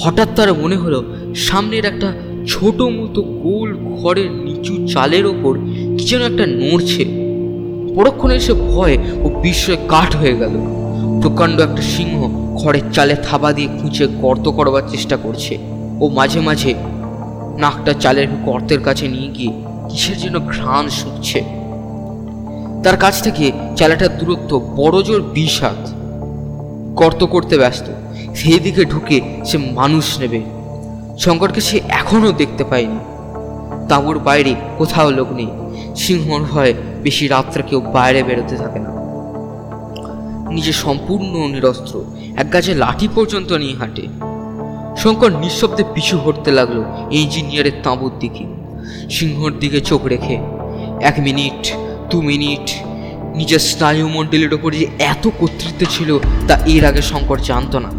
হঠাৎ 0.00 0.28
তার 0.36 0.54
মনে 0.54 0.76
হলো, 0.76 1.04
সামনের 1.34 1.84
একটা 1.84 2.12
ছোট 2.48 2.80
মতো 2.80 3.22
গোল 3.22 3.76
ঘরের 3.76 4.32
নিচু 4.32 4.86
চালের 4.86 5.26
ওপর 5.26 5.58
কি 5.98 6.04
যেন 6.04 6.22
একটা 6.22 6.46
নড়ছে। 6.46 7.21
পরক্ষণে 7.96 8.40
সে 8.40 8.52
ভয় 8.52 8.98
ও 9.22 9.28
বিস্ময়ে 9.28 9.76
কাঠ 9.88 10.16
হয়ে 10.16 10.36
গেল। 10.36 10.50
প্রকাণ্ড 11.22 11.60
একটা 11.60 11.82
সিংহ 11.82 12.42
খড়ের 12.62 12.92
চালে 12.92 13.14
থাবা 13.14 13.52
দিয়ে 13.52 13.68
খুঁচে 13.80 14.06
গর্ত 14.06 14.48
করবার 14.48 14.82
চেষ্টা 14.88 15.16
করছে। 15.16 15.58
ও 16.00 16.08
মাঝে 16.08 16.40
মাঝে 16.40 16.74
নাকটা 17.58 17.92
চালের 17.92 18.26
গর্তের 18.44 18.80
কাছে 18.80 19.08
নিয়ে 19.08 19.28
গিয়ে 19.28 19.52
কিসের 19.88 20.18
যেন 20.18 20.38
ঘ্রাণ 20.38 20.88
শুকছে। 20.88 21.44
তার 22.84 22.96
কাছ 22.96 23.22
থেকে 23.22 23.52
চালাটার 23.76 24.18
দূরত্ব 24.18 24.74
বড় 24.76 25.02
জোর 25.02 25.22
হাত। 25.60 25.90
গর্ত 26.94 27.24
করতে 27.24 27.58
ব্যস্ত, 27.58 27.86
সেই 28.34 28.58
দিকে 28.58 28.84
ঢুকে 28.84 29.20
সে 29.44 29.58
মানুষ 29.58 30.18
নেবে। 30.18 30.42
শঙ্করকে 31.18 31.60
সে 31.60 31.80
এখনও 31.88 32.32
দেখতে 32.32 32.64
পায়নি। 32.64 32.98
তাঁবুর 33.88 34.18
বাইরে 34.18 34.54
কোথাও 34.78 35.10
লোক 35.10 35.32
নেই। 35.32 35.48
সিংহর 35.96 36.40
ভয়ে 36.50 36.74
বেশি 37.02 37.24
রাত্রে 37.28 37.62
কেউ 37.62 37.80
বাইরে 37.80 38.22
বেরোতে 38.22 38.56
থাকে 38.56 38.78
না। 38.78 38.92
নিজে 40.50 40.72
সম্পূর্ণ 40.72 41.32
নিরস্ত্র, 41.54 41.94
এক 42.36 42.52
গাছে 42.52 42.74
লাঠি 42.74 43.08
পর্যন্ত 43.14 43.52
নিয়ে 43.52 43.74
হাঁটে। 43.74 44.04
শঙ্কর 44.96 45.30
নিঃশব্দে 45.32 45.84
পিছু 45.94 46.18
হটতে 46.18 46.50
লাগল 46.50 46.78
ইঞ্জিনিয়ারের 47.10 47.76
তাঁবুর 47.82 48.12
দিকে। 48.20 48.44
সিংহর 49.10 49.52
দিকে 49.60 49.80
চোখ 49.80 50.02
রেখে, 50.06 50.36
এক 51.00 51.16
মিনিট, 51.18 51.60
দু 52.10 52.18
মিনিট, 52.22 52.66
নিজের 53.36 53.58
স্নায়ুমণ্ডলের 53.58 54.52
ওপর 54.54 54.70
যে 54.72 54.86
এত 54.98 55.24
কর্তৃত্ব 55.38 55.82
ছিল 55.90 56.10
তা 56.48 56.54
এর 56.66 56.84
আগে 56.84 57.02
শঙ্কর 57.02 57.38
জানতো 57.38 57.76
না। 57.78 57.90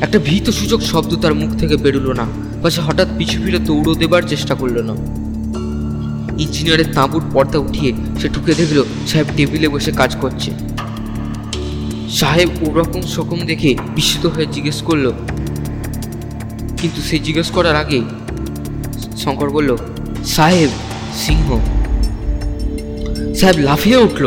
একটা 0.00 0.18
ভীত 0.18 0.46
সূচক 0.50 0.80
শব্দ 0.80 1.10
তার 1.22 1.34
মুখ 1.34 1.50
থেকে 1.58 1.76
বেরোলো 1.76 2.12
না 2.12 2.26
পাশে 2.62 2.80
হঠাৎ 2.80 3.08
পিছু 3.18 3.36
ফিরে 3.42 3.58
দৌড়ো 3.58 3.92
দেবার 3.94 4.22
চেষ্টা 4.22 4.54
করল 4.54 4.76
না। 4.82 4.94
ইঞ্জিনিয়ারের 6.44 6.88
তাঁবুর 6.96 7.24
পর্দা 7.34 7.58
উঠিয়ে 7.66 7.90
সে 8.20 8.26
ঢুকে 8.34 8.52
দেখল 8.60 8.78
সাহেব 9.10 9.28
টেবিলে 9.36 9.68
বসে 9.74 9.92
কাজ 10.00 10.10
করছে। 10.22 10.50
সাহেব 12.18 12.48
ওরকম 12.66 13.02
সকম 13.16 13.38
দেখে 13.50 13.70
বিস্মিত 13.96 14.24
হয়ে 14.34 14.48
জিজ্ঞেস 14.54 14.78
করল, 14.88 15.06
কিন্তু 16.80 17.00
সে 17.08 17.16
জিজ্ঞেস 17.26 17.48
করার 17.56 17.76
আগে? 17.82 18.00
শঙ্কর 19.22 19.48
বলল, 19.56 19.70
সাহেব 20.34 20.70
সিংহ। 21.24 21.48
সাহেব 23.38 23.56
লাফিয়ে 23.68 23.98
উঠল, 24.06 24.24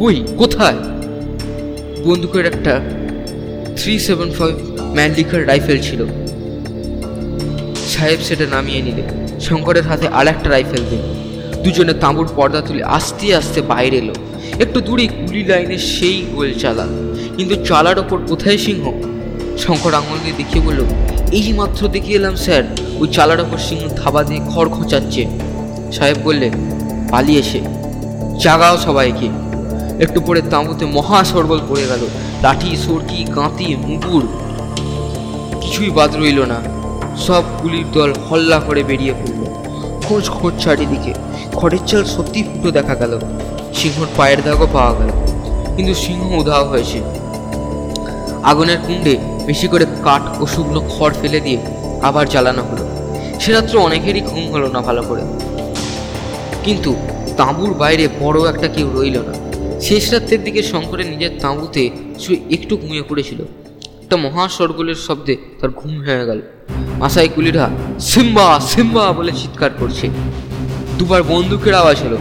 কই, 0.00 0.16
কোথায়? 0.40 0.78
বন্দুকের 2.06 2.44
একটা 2.52 2.74
three 3.78 3.94
seven 4.06 4.30
five 4.38 4.54
Mannlicher 4.96 5.40
rifle 5.50 5.78
ছিল। 5.86 6.00
সাহেব 7.92 8.18
সেটা 8.28 8.44
নামিয়ে 8.54 8.80
নিলে 8.86 9.04
শঙ্করের 9.46 9.84
হাতে 9.90 10.06
আর 10.18 10.26
একটা 10.34 10.48
রাইফেল 10.54 10.82
দিল 10.90 11.04
দুজনে 11.64 11.94
তাঁবুর 11.94 12.28
পর্দা 12.36 12.60
তুলে 12.60 12.84
আস্তে 12.84 13.36
আস্তে 13.36 13.62
বাইরে 13.62 13.96
এলো। 13.96 14.14
একটু 14.60 14.80
দূরে 14.80 15.06
গুলি 15.06 15.44
লাইনে 15.44 15.78
সেই 15.78 16.26
গোল 16.34 16.54
চালা। 16.54 16.86
কিন্তু 17.36 17.54
চালার 17.64 17.98
ওপর 17.98 18.18
কোথায় 18.28 18.58
সিংহ? 18.58 18.84
শঙ্কর 19.58 19.94
আঙুল 19.94 20.18
দিয়ে 20.24 20.36
দেখিয়ে 20.36 20.64
বলল, 20.66 20.80
এই 21.32 21.52
মাত্র 21.52 21.88
দেখিয়ে 21.88 22.18
এলাম, 22.18 22.36
স্যার। 22.36 22.62
ওই 22.98 23.08
চালার 23.08 23.40
ওপর 23.40 23.58
সিংহ 23.58 23.88
থাবা 23.88 24.22
দিয়ে 24.22 24.40
খড় 24.54 24.68
খোঁচাচ্ছে। 24.68 25.26
সাহেব 25.92 26.16
বললে 26.24 26.50
পালিয়েছে 27.10 27.60
জাগাও 28.40 28.76
সবাইকে। 28.78 29.28
একটু 30.00 30.20
পরে 30.20 30.42
তাঁবুতে 30.50 30.84
মহা 30.86 31.24
সরবল 31.24 31.60
পড়ে 31.68 31.84
গেল। 31.88 32.02
লাঠি, 32.42 32.76
সরকি, 32.76 33.24
কাঁতি, 33.34 33.76
মুগুর, 33.76 34.24
কিছুই 35.60 35.90
বাদ 35.90 36.16
রইল 36.16 36.40
না। 36.44 36.58
সব 37.16 37.42
গুলির 37.62 37.84
দল 37.92 38.12
হল্লা 38.30 38.60
করে 38.60 38.82
বেরিয়ে 38.82 39.12
পড়ল। 39.12 39.42
খোঁজ 40.02 40.24
খোঁজ 40.30 40.54
চারিদিকে। 40.64 41.14
খড়ের 41.54 41.78
চাল 41.86 42.04
সত্যি 42.04 42.42
ফুটো 42.42 42.70
দেখা 42.70 42.94
গেল। 42.94 43.20
সিংহর 43.74 44.06
পায়ের 44.16 44.42
দাগও 44.44 44.66
পাওয়া 44.72 44.94
গেল। 44.94 45.10
কিন্তু 45.76 45.94
সিংহ 45.94 46.38
উধাও 46.38 46.68
হয়েছে। 46.68 47.02
আগুনের 48.42 48.78
কুণ্ডে 48.86 49.16
বেশি 49.46 49.68
করে 49.68 49.86
কাঠ 50.04 50.42
ও 50.42 50.46
শুকনো 50.46 50.80
খড় 50.80 51.14
ফেলে 51.22 51.40
দিয়ে 51.40 51.58
আবার 52.02 52.28
জ্বালানো 52.28 52.62
হলো। 52.62 52.88
সে 53.40 53.52
রাত্রে 53.52 53.78
অনেকেরই 53.78 54.20
ঘুম 54.20 54.52
হলো 54.52 54.68
না 54.68 54.80
ভালো 54.80 55.02
করে। 55.02 55.22
কিন্তু 56.64 56.96
তাঁবুর 57.36 57.74
বাইরে 57.74 58.08
বড় 58.20 58.48
একটা 58.54 58.68
কেউ 58.68 58.90
রইল 58.94 59.18
না। 59.18 59.34
শেষ 59.80 60.12
রাত্রের 60.12 60.44
দিকে 60.44 60.62
শঙ্করের 60.62 61.06
নিজের 61.06 61.30
তাঁবুতে 61.40 61.90
শুয়ে 62.18 62.40
একটু 62.50 62.76
ঘুমিয়ে 62.76 63.02
পড়েছিল। 63.02 63.42
একটা 64.02 64.16
মহা 64.16 64.48
সরগোলের 64.48 64.94
শব্দে 64.94 65.36
তার 65.60 65.70
ঘুম 65.70 65.98
হয়ে 65.98 66.26
গেল। 66.26 66.42
মাসাই 66.98 67.28
কুলিরা, 67.28 67.70
সিম্বা 68.00 68.60
সিম্বা 68.60 69.12
বলে 69.12 69.32
চিৎকার 69.32 69.70
করছে। 69.78 70.10
দুবার 71.02 71.22
বন্দুকের 71.22 71.74
আওয়াজ 71.74 71.98
হলো 72.02 72.18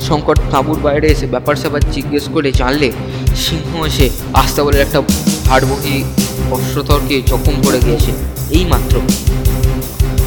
শঙ্কর 0.00 0.36
তাঁবুর 0.50 0.80
বাইরে 0.80 1.06
এসে 1.08 1.26
ব্যাপার 1.26 1.56
স্যাপার 1.56 1.80
জিজ্ঞেস 1.92 2.28
করে 2.28 2.52
জানলে 2.52 2.92
সিংহ 3.36 3.84
এসে 3.84 4.10
আস্তাবলের 4.34 4.80
একটা 4.80 5.02
ভারবহী 5.44 6.04
অস্ত্রতরকে 6.50 7.22
জখম 7.22 7.62
করে 7.66 7.78
গিয়েছে 7.80 8.12
এই 8.50 8.64
মাত্র 8.64 9.00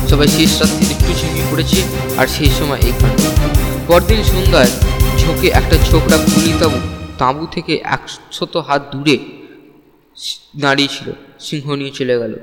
সবাই 0.09 0.27
শেষ 0.27 0.61
রাত্রি 0.61 0.85
একটু 0.91 1.13
ঝিমিয়ে 1.21 1.45
পড়েছে 1.51 1.81
আর 2.17 2.27
সেই 2.27 2.49
সময় 2.59 2.77
এই 2.81 2.93
কাণ্ড 2.99 3.21
পরদিন 3.87 4.23
সন্ধ্যায় 4.23 4.71
ঝোঁকে 5.17 5.47
একটা 5.47 5.77
ছোকরা 5.91 6.17
গুলি 6.17 6.53
তাঁবু 6.59 6.77
তাঁবু 7.17 7.47
থেকে 7.51 7.79
একশত 7.83 8.57
হাত 8.57 8.95
দূরে 8.95 9.17
দাঁড়িয়ে 10.57 10.87
ছিল। 10.87 11.11
সিংহ 11.39 11.75
নিয়ে 11.75 11.91
চলে 11.91 12.19
গেল। 12.19 12.39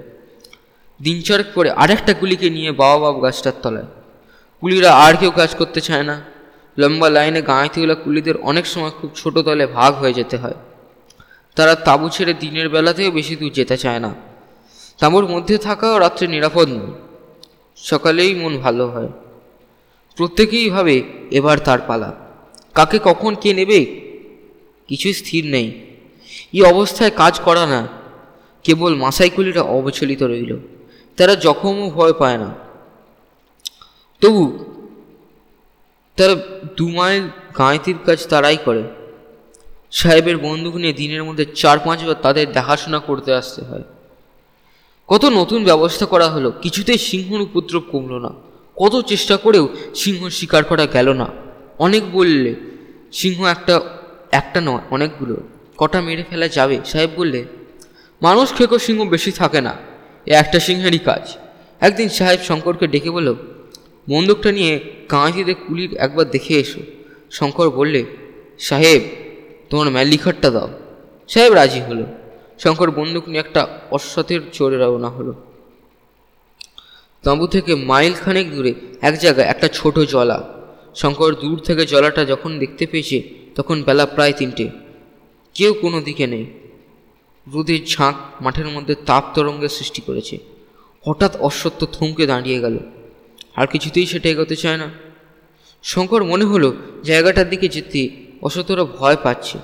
দিন 1.03 1.23
পরে 1.55 1.71
আরেকটা 1.71 2.13
গুলিকে 2.13 2.51
নিয়ে 2.51 2.73
বাবা 2.73 2.99
বাবু 2.99 3.21
গাছটার 3.21 3.53
তলায়। 3.63 3.85
কুলিরা 4.61 4.93
আর 4.93 5.17
কেউ 5.17 5.31
কাজ 5.31 5.55
করতে 5.55 5.81
চায় 5.81 6.03
না। 6.03 6.23
লম্বা 6.79 7.11
লাইনে 7.11 7.43
গাঁয়েতিগুলা 7.43 7.95
কুলিদের 7.95 8.37
অনেক 8.37 8.67
সময় 8.67 8.91
খুব 8.91 9.11
ছোট 9.15 9.39
দলে 9.39 9.67
ভাগ 9.67 9.95
হয়ে 9.95 10.13
যেতে 10.13 10.37
হয়। 10.37 10.55
তারা 11.57 11.75
তাঁবু 11.75 12.09
ছেড়ে 12.09 12.35
দিনের 12.35 12.69
বেলাতেও 12.69 13.11
বেশি 13.11 13.37
দূর 13.37 13.53
যেতে 13.53 13.77
চায় 13.77 13.99
না। 13.99 14.15
তাঁবুর 14.99 15.27
মধ্যে 15.27 15.59
থাকাও 15.59 15.99
রাত্রে 15.99 16.27
নিরাপদ 16.27 16.69
নয়। 16.69 16.93
সকালেই 17.77 18.35
মন 18.35 18.59
ভালো 18.59 18.87
হয়। 18.89 19.09
প্রত্যেকেই 20.17 20.71
ভাবে, 20.71 21.03
এবার 21.31 21.59
তার 21.59 21.79
পালা। 21.87 22.15
কাকে 22.75 22.99
কখন 23.05 23.35
কে 23.35 23.55
নেবে? 23.55 23.85
কিছুই 24.89 25.13
স্থির 25.13 25.47
নেই। 25.47 25.81
এই 26.53 26.63
অবস্থায় 26.63 27.11
কাজ 27.11 27.41
করা 27.41 27.67
না। 27.67 27.89
কেবল 28.63 28.95
মাসাইকুলিরা 28.95 29.63
অবচলিত 29.63 30.23
রইল। 30.23 30.57
তারা 31.17 31.35
জখমও 31.35 31.91
ভয় 31.91 32.13
পায় 32.13 32.39
না। 32.39 32.66
তবু 34.21 34.59
তারা 36.17 36.35
দু 36.77 36.89
মাইল 36.89 37.29
গাঁয়তির 37.59 37.97
কাজ 38.07 38.27
তারাই 38.27 38.57
করে। 38.65 38.83
সাহেবের 39.91 40.39
বন্দুক 40.39 40.75
নিয়ে 40.75 40.93
দিনের 40.93 41.25
মধ্যে 41.25 41.47
চার 41.55 41.79
পাঁচবার 41.79 42.15
তাদের 42.15 42.53
দেখাশোনা 42.53 42.99
করতে 42.99 43.35
আসতে 43.35 43.63
হয়। 43.63 43.83
কত 45.07 45.25
নতুন 45.25 45.65
ব্যবস্থা 45.65 46.07
করা 46.07 46.31
হলো, 46.31 46.51
কিছুতেই 46.51 46.99
সিংহর 46.99 47.41
উপদ্রব 47.41 47.83
কমলো 47.93 48.19
না। 48.19 48.31
কত 48.77 49.01
চেষ্টা 49.01 49.37
করেও 49.37 49.69
সিংহ 49.95 50.29
শিকার 50.29 50.65
করা 50.65 50.87
গেল 50.87 51.13
না। 51.13 51.27
অনেক 51.79 52.13
বললে, 52.13 52.55
সিংহ 53.13 53.47
একটা 53.47 53.81
একটা 54.33 54.61
নয়, 54.61 54.81
অনেকগুলো। 54.91 55.37
কটা 55.77 56.01
মেরে 56.01 56.25
ফেলা 56.31 56.49
যাবে? 56.49 56.81
সাহেব 56.85 57.11
বললে, 57.17 57.45
মানুষ 58.23 58.55
খেকো 58.55 58.79
সিংহ 58.79 59.05
বেশি 59.05 59.33
থাকে 59.33 59.61
না, 59.61 59.77
এ 60.27 60.33
একটা 60.35 60.61
সিংহেরই 60.61 60.99
কাজ। 60.99 61.37
একদিন 61.81 62.09
সাহেব 62.09 62.41
শঙ্করকে 62.41 62.87
ডেকে 62.87 63.11
বলল 63.11 63.35
বন্দুকটা 64.11 64.53
নিয়ে 64.53 64.93
কাঁচিতে 65.09 65.55
কুলির 65.55 65.95
একবার 65.95 66.31
দেখে 66.31 66.55
এসো। 66.55 66.81
শঙ্কর 67.31 67.71
বললে, 67.71 68.05
সাহেব, 68.59 69.03
তোমার 69.71 69.91
ম্যালিখারটা 69.91 70.51
দাও। 70.51 70.69
সাহেব 71.29 71.53
রাজি 71.53 71.81
হলো। 71.81 72.07
শঙ্কর 72.59 72.91
বন্দুক 72.91 73.29
নিয়ে 73.29 73.41
একটা 73.41 73.81
অশ্বতের 73.91 74.41
চড়ে 74.53 74.77
রওনা 74.79 75.09
হলো। 75.09 75.35
তাঁবু 77.23 77.47
থেকে 77.47 77.75
মাইল 77.75 78.13
খানেক 78.13 78.55
দূরে 78.55 78.75
এক 79.01 79.19
জায়গায় 79.19 79.49
একটা 79.49 79.69
ছোট 79.69 79.99
জলা। 79.99 80.55
শঙ্কর 80.95 81.35
দূর 81.35 81.59
থেকে 81.59 81.87
জলাটা 81.87 82.25
যখন 82.25 82.59
দেখতে 82.59 82.87
পেয়েছে, 82.87 83.23
তখন 83.55 83.83
বেলা 83.83 84.07
প্রায় 84.07 84.33
তিনটে। 84.33 84.69
কেউ 85.55 85.75
কোনো 85.75 86.01
দিকে 86.01 86.27
নেই। 86.27 86.47
রোদের 87.53 87.85
ঝাঁক 87.85 88.43
মাঠের 88.43 88.67
মধ্যে 88.67 88.95
তাপ 88.95 89.25
তরঙ্গের 89.35 89.69
সৃষ্টি 89.69 90.03
করেছে। 90.03 90.39
হঠাৎ 91.07 91.37
অশ্বত্থ 91.37 91.85
থমকে 91.85 92.27
দাঁড়িয়ে 92.27 92.61
গেল। 92.61 92.79
আর 93.57 93.67
কিছুতেই 93.73 94.07
সেটা 94.07 94.29
এগোতে 94.29 94.57
চায় 94.57 94.79
না। 94.83 94.89
শঙ্কর 95.85 96.21
মনে 96.25 96.45
হলো 96.45 96.69
জায়গাটার 97.05 97.49
দিকে 97.49 97.67
যেতে 97.69 98.01
অসতরা 98.43 98.85
ভয় 98.99 99.19
পাচ্ছে। 99.25 99.59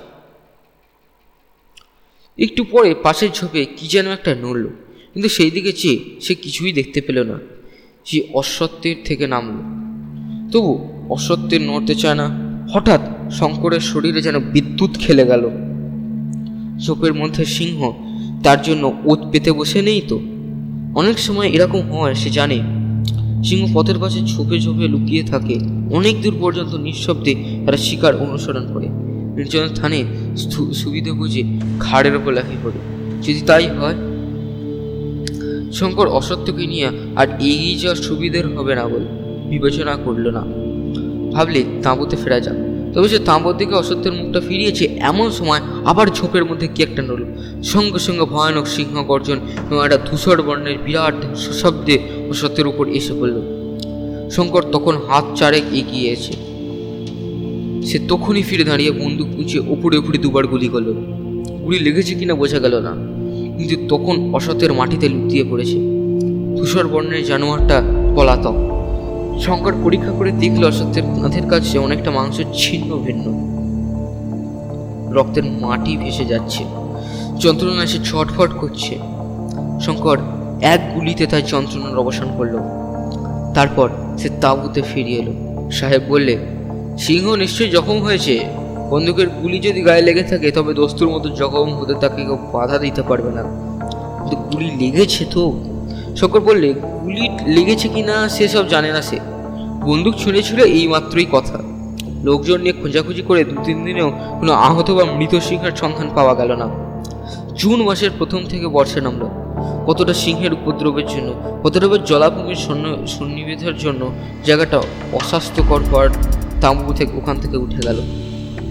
একটু 2.37 2.61
পরে 2.63 2.89
পাশের 3.05 3.31
ঝোপে 3.37 3.61
কি 3.77 3.85
যেন 3.87 4.07
একটা 4.07 4.31
নড়ল, 4.35 4.65
কিন্তু 5.13 5.29
সেই 5.29 5.51
দিকে 5.51 5.71
চেয়ে 5.71 5.97
সে 6.21 6.33
কিছুই 6.35 6.71
দেখতে 6.73 6.99
পেল 7.01 7.17
না 7.31 7.37
সে 8.05 8.17
অসত্যের 8.33 8.97
থেকে 9.05 9.25
নামল। 9.27 9.57
তবু 10.51 10.71
অসত্যের 11.09 11.61
নড়তে 11.61 11.93
চায় 11.95 12.17
না। 12.21 12.27
হঠাৎ 12.73 13.01
শঙ্করের 13.31 13.83
শরীরে 13.91 14.19
যেন 14.21 14.37
বিদ্যুৎ 14.53 14.93
খেলে 14.97 15.23
গেল। 15.25 15.43
ঝোপের 16.83 17.13
মধ্যে 17.13 17.43
সিংহ 17.55 17.79
তার 18.43 18.59
জন্য 18.61 18.83
ওত 19.05 19.21
পেতে 19.31 19.51
বসে 19.51 19.79
নেই 19.81 20.01
তো? 20.09 20.17
অনেক 20.99 21.17
সময় 21.19 21.49
এরকম 21.55 21.81
হয়, 21.91 22.15
সে 22.21 22.29
জানে 22.29 22.59
সিংহ 23.43 23.69
পথের 23.73 23.99
পাশে 23.99 24.19
ঝোপে 24.19 24.59
ঝোপে 24.59 24.87
লুকিয়ে 24.87 25.23
থাকে। 25.23 25.59
অনেক 25.91 26.21
দূর 26.21 26.35
পর্যন্ত 26.39 26.75
নিঃশব্দে 26.75 27.35
তারা 27.65 27.77
শিকার 27.77 28.15
অনুসরণ 28.15 28.73
করে। 28.73 28.87
নির্জন 29.35 29.67
স্থানে 29.67 30.03
স্থু- 30.37 30.73
সুবিধে 30.73 31.11
বুঝে 31.11 31.43
ঘাড়ের 31.79 32.15
ওপর 32.15 32.33
লাফিয়ে 32.33 32.57
পড়ে। 32.63 32.79
যদি 33.21 33.41
তাই 33.41 33.69
হয়, 33.69 33.95
শঙ্কর 35.71 36.07
অসত্যকে 36.07 36.67
নিয়ে 36.67 36.89
আর 37.15 37.27
এগিয়ে 37.39 37.75
যাওয়ার 37.75 37.95
সুবিধের 37.95 38.57
হবে 38.57 38.75
না 38.75 38.87
বলে 38.87 39.05
বিবেচনা 39.49 39.95
করল 39.95 40.29
না। 40.29 40.43
ভাবলে 41.33 41.63
তাঁবুতে 41.83 42.15
ফেরা 42.15 42.39
যাক। 42.39 42.55
তবে 42.93 43.09
সে 43.09 43.19
তাঁবুর 43.19 43.57
দিকে 43.57 43.75
অসত্যের 43.75 44.13
মুখটা 44.13 44.41
ফিরিয়েছে, 44.41 44.85
এমন 44.85 45.31
সময় 45.31 45.59
আবার 45.85 46.07
ঝোপের 46.07 46.45
মধ্যে 46.45 46.67
কি 46.67 46.83
একটা 46.83 47.01
নড়ল। 47.01 47.25
সঙ্গে 47.63 47.99
সঙ্গে 47.99 48.25
ভয়ানক 48.25 48.67
সিংহ 48.67 49.03
গর্জন 49.03 49.39
এবং 49.71 49.85
একটা 49.85 49.97
ধূসর 49.97 50.41
বর্ণের 50.41 50.77
বিরাট 50.77 51.37
শব্দে 51.37 51.99
অসত্যের 52.33 52.67
উপর 52.71 52.85
এসে 52.99 53.13
পড়ল। 53.19 53.37
শঙ্কর 54.35 54.63
তখন 54.75 54.95
হাত 55.07 55.25
চারেক 55.39 55.65
এগিয়েছে 55.79 56.33
সে 57.87 57.97
তখনই 58.11 58.43
ফিরে 58.49 58.65
দাঁড়িয়ে 58.69 58.91
বন্দুক 59.01 59.27
কুঁচিয়ে 59.35 59.61
উপরে 59.73 59.95
উপরে 60.01 60.17
দুবার 60.23 60.45
গুলি 60.51 60.67
করল। 60.73 60.89
গুলি 61.65 61.79
লেগেছে 61.85 62.13
কিনা 62.19 62.33
বোঝা 62.41 62.59
গেল 62.65 62.75
না, 62.87 62.93
কিন্তু 63.57 63.75
তখন 63.91 64.15
অসতের 64.37 64.71
মাটিতে 64.79 65.05
লুটিয়ে 65.13 65.45
পড়েছে। 65.51 65.77
ধূসর 66.57 66.85
বর্ণের 66.91 67.23
জানোয়ারটা 67.29 67.77
পলাতক। 68.15 68.57
শঙ্কর 69.45 69.73
পরীক্ষা 69.83 70.13
করে 70.17 70.31
দেখল 70.43 70.61
অসত্যের 70.71 71.05
কাঁধের 71.15 71.45
কাছে 71.51 71.75
অনেকটা 71.85 72.09
মাংসের 72.17 72.47
ছিন্ন 72.61 72.89
ভিন্ন। 73.05 73.25
রক্তের 75.17 75.45
মাটি 75.63 75.93
ভেসে 76.01 76.25
যাচ্ছে 76.31 76.61
যন্ত্রণা 77.41 77.85
সে 77.91 77.99
ছটফট 78.09 78.51
করছে। 78.61 78.93
শঙ্কর 79.85 80.17
এক 80.61 80.93
গুলিতে 80.93 81.25
তার 81.25 81.45
যন্ত্রণার 81.45 81.97
অবসান 81.97 82.27
করল। 82.37 82.57
তারপর 83.53 83.89
সে 84.17 84.29
তাঁবুতে 84.41 84.81
ফিরিয়ে 84.81 85.19
এলো। 85.19 85.33
সাহেব 85.71 86.01
বললে, 86.07 86.37
সিংহ 86.97 87.35
নিশ্চয়ই 87.35 87.69
জখম 87.69 87.99
হয়েছে। 87.99 88.39
বন্দুকের 88.89 89.29
গুলি 89.29 89.59
যদি 89.59 89.81
গায়ে 89.81 90.01
লেগে 90.01 90.23
থাকে, 90.23 90.51
তবে 90.51 90.73
দস্তুর 90.73 91.09
মতো 91.09 91.29
জখম 91.29 91.73
হতে 91.73 91.93
তাকে 91.93 92.21
কেউ 92.21 92.37
বাধা 92.53 92.77
দিতে 92.77 93.01
পারবে 93.01 93.31
না। 93.31 93.43
কিন্তু 94.29 94.35
গুলি 94.35 94.71
লেগেছে 94.79 95.25
তো? 95.31 95.59
শঙ্কর 96.17 96.39
বললে, 96.39 96.73
গুলি 96.73 97.29
লেগেছে 97.47 97.87
কি 97.87 98.01
না 98.01 98.29
সেসব 98.29 98.67
জানে 98.67 98.91
না 98.91 99.01
সে। 99.01 99.19
বন্দুক 99.81 100.15
ছুঁড়েছিল 100.15 100.63
এই 100.63 100.87
মাত্রই 100.87 101.25
কথা। 101.31 101.59
লোকজন 102.23 102.61
নিয়ে 102.61 102.73
খোঁজাখুঁজি 102.73 103.21
করে 103.21 103.43
দু 103.43 103.55
তিন 103.63 103.85
দিনেও 103.85 104.11
কোনো 104.39 104.53
আহত 104.53 104.91
বা 104.91 105.03
মৃত 105.13 105.39
সিংহের 105.39 105.71
সন্ধান 105.75 106.09
পাওয়া 106.15 106.35
গেল 106.35 106.55
না। 106.55 106.69
জুন 107.57 107.83
মাসের 107.83 108.09
প্রথম 108.17 108.45
থেকে 108.45 108.67
বর্ষা 108.67 109.01
নামলো। 109.01 109.29
কতটা 109.87 110.13
সিংহের 110.13 110.53
উপদ্রবের 110.53 111.07
জন্য 111.07 111.29
উপদ্রবের 111.59 112.01
জলাভূমির 112.03 112.59
সন্ন, 112.65 112.85
সন্নিবেশের 113.05 113.77
জন্য 113.77 114.01
জায়গাটা 114.45 114.77
অস্বাস্থ্যকর 115.13 115.81
হওয়ার 115.91 116.09
তাঁবু 116.61 116.93
থেকে 116.93 117.13
ওখান 117.17 117.35
থেকে 117.39 117.57
উঠে 117.57 117.81
গেল। 117.87 117.99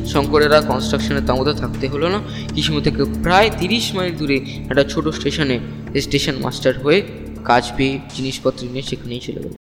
শঙ্করেরা 0.07 0.59
কনস্ট্রাকশনের 0.61 1.25
তাঁবুতে 1.27 1.53
থাকতে 1.55 1.87
হলো 1.89 2.07
না। 2.09 2.19
কিসমু 2.55 2.81
থেকে 2.81 3.03
প্রায় 3.23 3.49
তিরিশ 3.59 3.95
মাইল 3.95 4.13
দূরে 4.17 4.37
একটা 4.71 4.85
ছোট 4.85 5.05
স্টেশনে 5.09 5.57
স্টেশন 6.01 6.35
মাস্টার 6.43 6.75
হয়ে 6.79 7.03
কাজ 7.45 7.65
পেয়ে 7.77 7.95
জিনিসপত্র 8.17 8.61
নিয়ে 8.73 8.83
সেখানেই 8.83 9.21
চলে 9.21 9.41
গেল। 9.45 9.62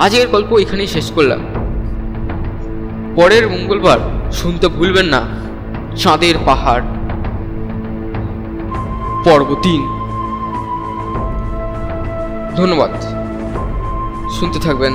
আজকের 0.00 0.28
গল্প 0.28 0.58
এখানেই 0.58 0.86
শেষ 0.86 1.12
করলাম। 1.12 1.40
পরের 3.16 3.50
মঙ্গলবার 3.50 3.98
শুনতে 4.32 4.68
ভুলবেন 4.68 5.06
না, 5.06 5.22
চাঁদের 5.96 6.34
পাহাড়। 6.46 6.82
পর্ব 9.24 9.56
তিন। 9.62 9.82
ধন্যবাদ। 12.56 12.90
শুনতে 14.30 14.58
থাকবেন 14.58 14.92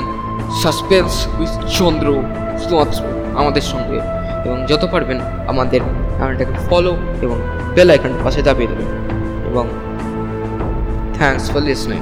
সাসপেন্স 0.63 1.28
উইথ 1.39 1.65
চন্দ্র 1.80 2.24
আমাদের 3.36 3.62
সঙ্গে। 3.62 4.00
এবং 4.46 4.65
যত 4.65 4.88
পারবেন 4.91 5.20
আমাদের 5.48 5.82
চ্যানেলটাকে 5.82 6.54
ফলো 6.70 6.98
এবং 7.22 7.38
বেল 7.76 7.89
আইকনটা 7.89 8.24
পাশে 8.24 8.41
দাবিয়ে 8.41 8.68
দেবেন। 8.68 8.88
এবং 9.52 9.68
থ্যাংকস 11.13 11.52
ফর 11.52 11.60
লিসনিং 11.60 12.00